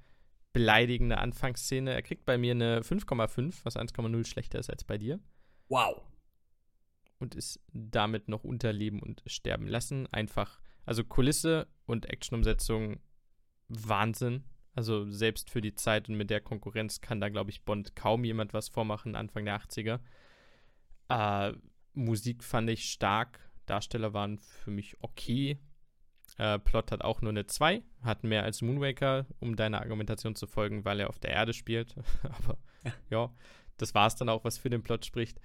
[0.53, 1.93] beleidigende Anfangsszene.
[1.93, 5.18] Er kriegt bei mir eine 5,5, was 1,0 schlechter ist als bei dir.
[5.68, 6.03] Wow.
[7.18, 10.07] Und ist damit noch unterleben und sterben lassen.
[10.12, 13.01] Einfach, also Kulisse und Actionumsetzung,
[13.68, 14.45] Wahnsinn.
[14.76, 18.24] Also selbst für die Zeit und mit der Konkurrenz kann da, glaube ich, Bond kaum
[18.24, 20.00] jemand was vormachen, Anfang der 80er.
[21.08, 21.54] Äh,
[21.94, 23.40] Musik fand ich stark.
[23.64, 25.58] Darsteller waren für mich okay.
[26.36, 30.46] Äh, Plot hat auch nur eine 2, hat mehr als Moonwaker, um deiner Argumentation zu
[30.46, 31.96] folgen, weil er auf der Erde spielt.
[32.22, 32.92] Aber ja.
[33.08, 33.34] ja,
[33.78, 35.40] das war es dann auch, was für den Plot spricht.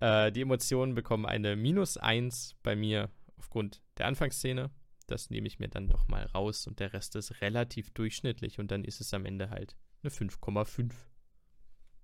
[0.00, 4.70] Äh, die Emotionen bekommen eine minus 1 bei mir aufgrund der Anfangsszene
[5.10, 8.70] das nehme ich mir dann doch mal raus und der Rest ist relativ durchschnittlich und
[8.70, 10.92] dann ist es am Ende halt eine 5,5.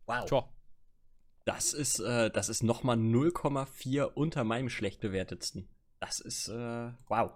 [0.07, 0.24] Wow.
[0.24, 0.49] Tja.
[1.44, 5.68] Das ist, äh, das ist nochmal 0,4 unter meinem schlecht bewertetsten.
[5.99, 7.32] Das ist, äh, wow.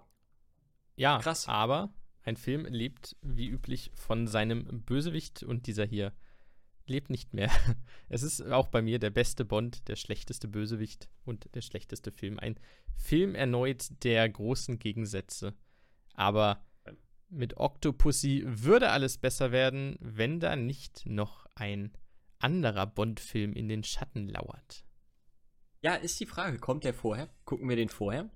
[0.95, 1.47] Ja, krass.
[1.47, 6.13] Aber ein Film lebt wie üblich von seinem Bösewicht und dieser hier
[6.85, 7.51] lebt nicht mehr.
[8.09, 12.37] Es ist auch bei mir der beste Bond, der schlechteste Bösewicht und der schlechteste Film.
[12.37, 12.59] Ein
[12.95, 15.55] Film erneut der großen Gegensätze.
[16.13, 16.63] Aber
[17.29, 21.91] mit Octopussy würde alles besser werden, wenn da nicht noch ein
[22.37, 24.85] anderer Bond-Film in den Schatten lauert.
[25.81, 27.29] Ja, ist die Frage, kommt der vorher?
[27.45, 28.29] Gucken wir den vorher?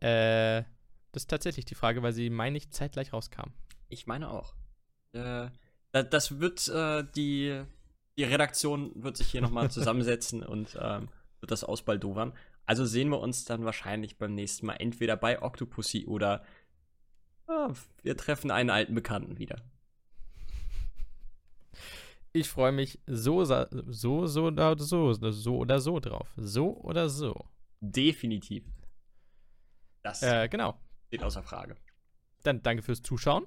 [0.00, 0.64] Äh,
[1.12, 3.50] das ist tatsächlich die Frage, weil sie, meine ich, zeitgleich rauskam.
[3.88, 4.54] Ich meine auch.
[5.12, 5.50] Äh,
[6.02, 7.62] das wird äh, die,
[8.18, 11.08] die Redaktion wird sich hier nochmal zusammensetzen und ähm,
[11.40, 12.32] wird das ausbaldowern.
[12.66, 16.42] Also sehen wir uns dann wahrscheinlich beim nächsten Mal entweder bei Octopussy oder
[17.46, 17.72] oh,
[18.02, 19.62] wir treffen einen alten Bekannten wieder.
[22.32, 26.32] Ich freue mich so, so, so, so oder so, so oder so drauf.
[26.36, 27.44] So oder so.
[27.80, 28.64] Definitiv.
[30.02, 30.80] Das äh, genau.
[31.06, 31.76] steht außer Frage.
[32.42, 33.46] Dann danke fürs Zuschauen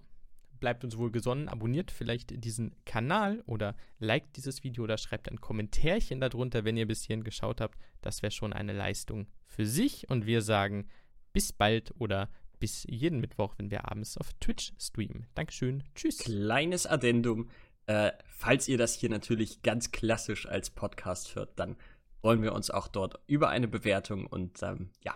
[0.59, 5.41] bleibt uns wohl gesonnen, abonniert vielleicht diesen Kanal oder liked dieses Video oder schreibt ein
[5.41, 7.77] Kommentärchen darunter, wenn ihr bis hierhin geschaut habt.
[8.01, 10.87] Das wäre schon eine Leistung für sich und wir sagen
[11.33, 12.29] bis bald oder
[12.59, 15.27] bis jeden Mittwoch, wenn wir abends auf Twitch streamen.
[15.35, 15.83] Dankeschön.
[15.95, 16.19] Tschüss.
[16.19, 17.49] Kleines Addendum.
[17.85, 21.77] Äh, falls ihr das hier natürlich ganz klassisch als Podcast hört, dann
[22.21, 25.15] freuen wir uns auch dort über eine Bewertung und ähm, ja,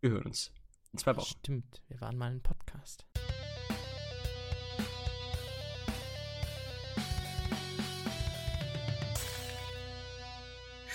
[0.00, 0.52] wir hören uns
[0.92, 1.38] in zwei Wochen.
[1.38, 3.06] Stimmt, wir waren mal ein Podcast.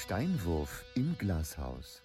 [0.06, 2.05] Steinwurf im Glashaus.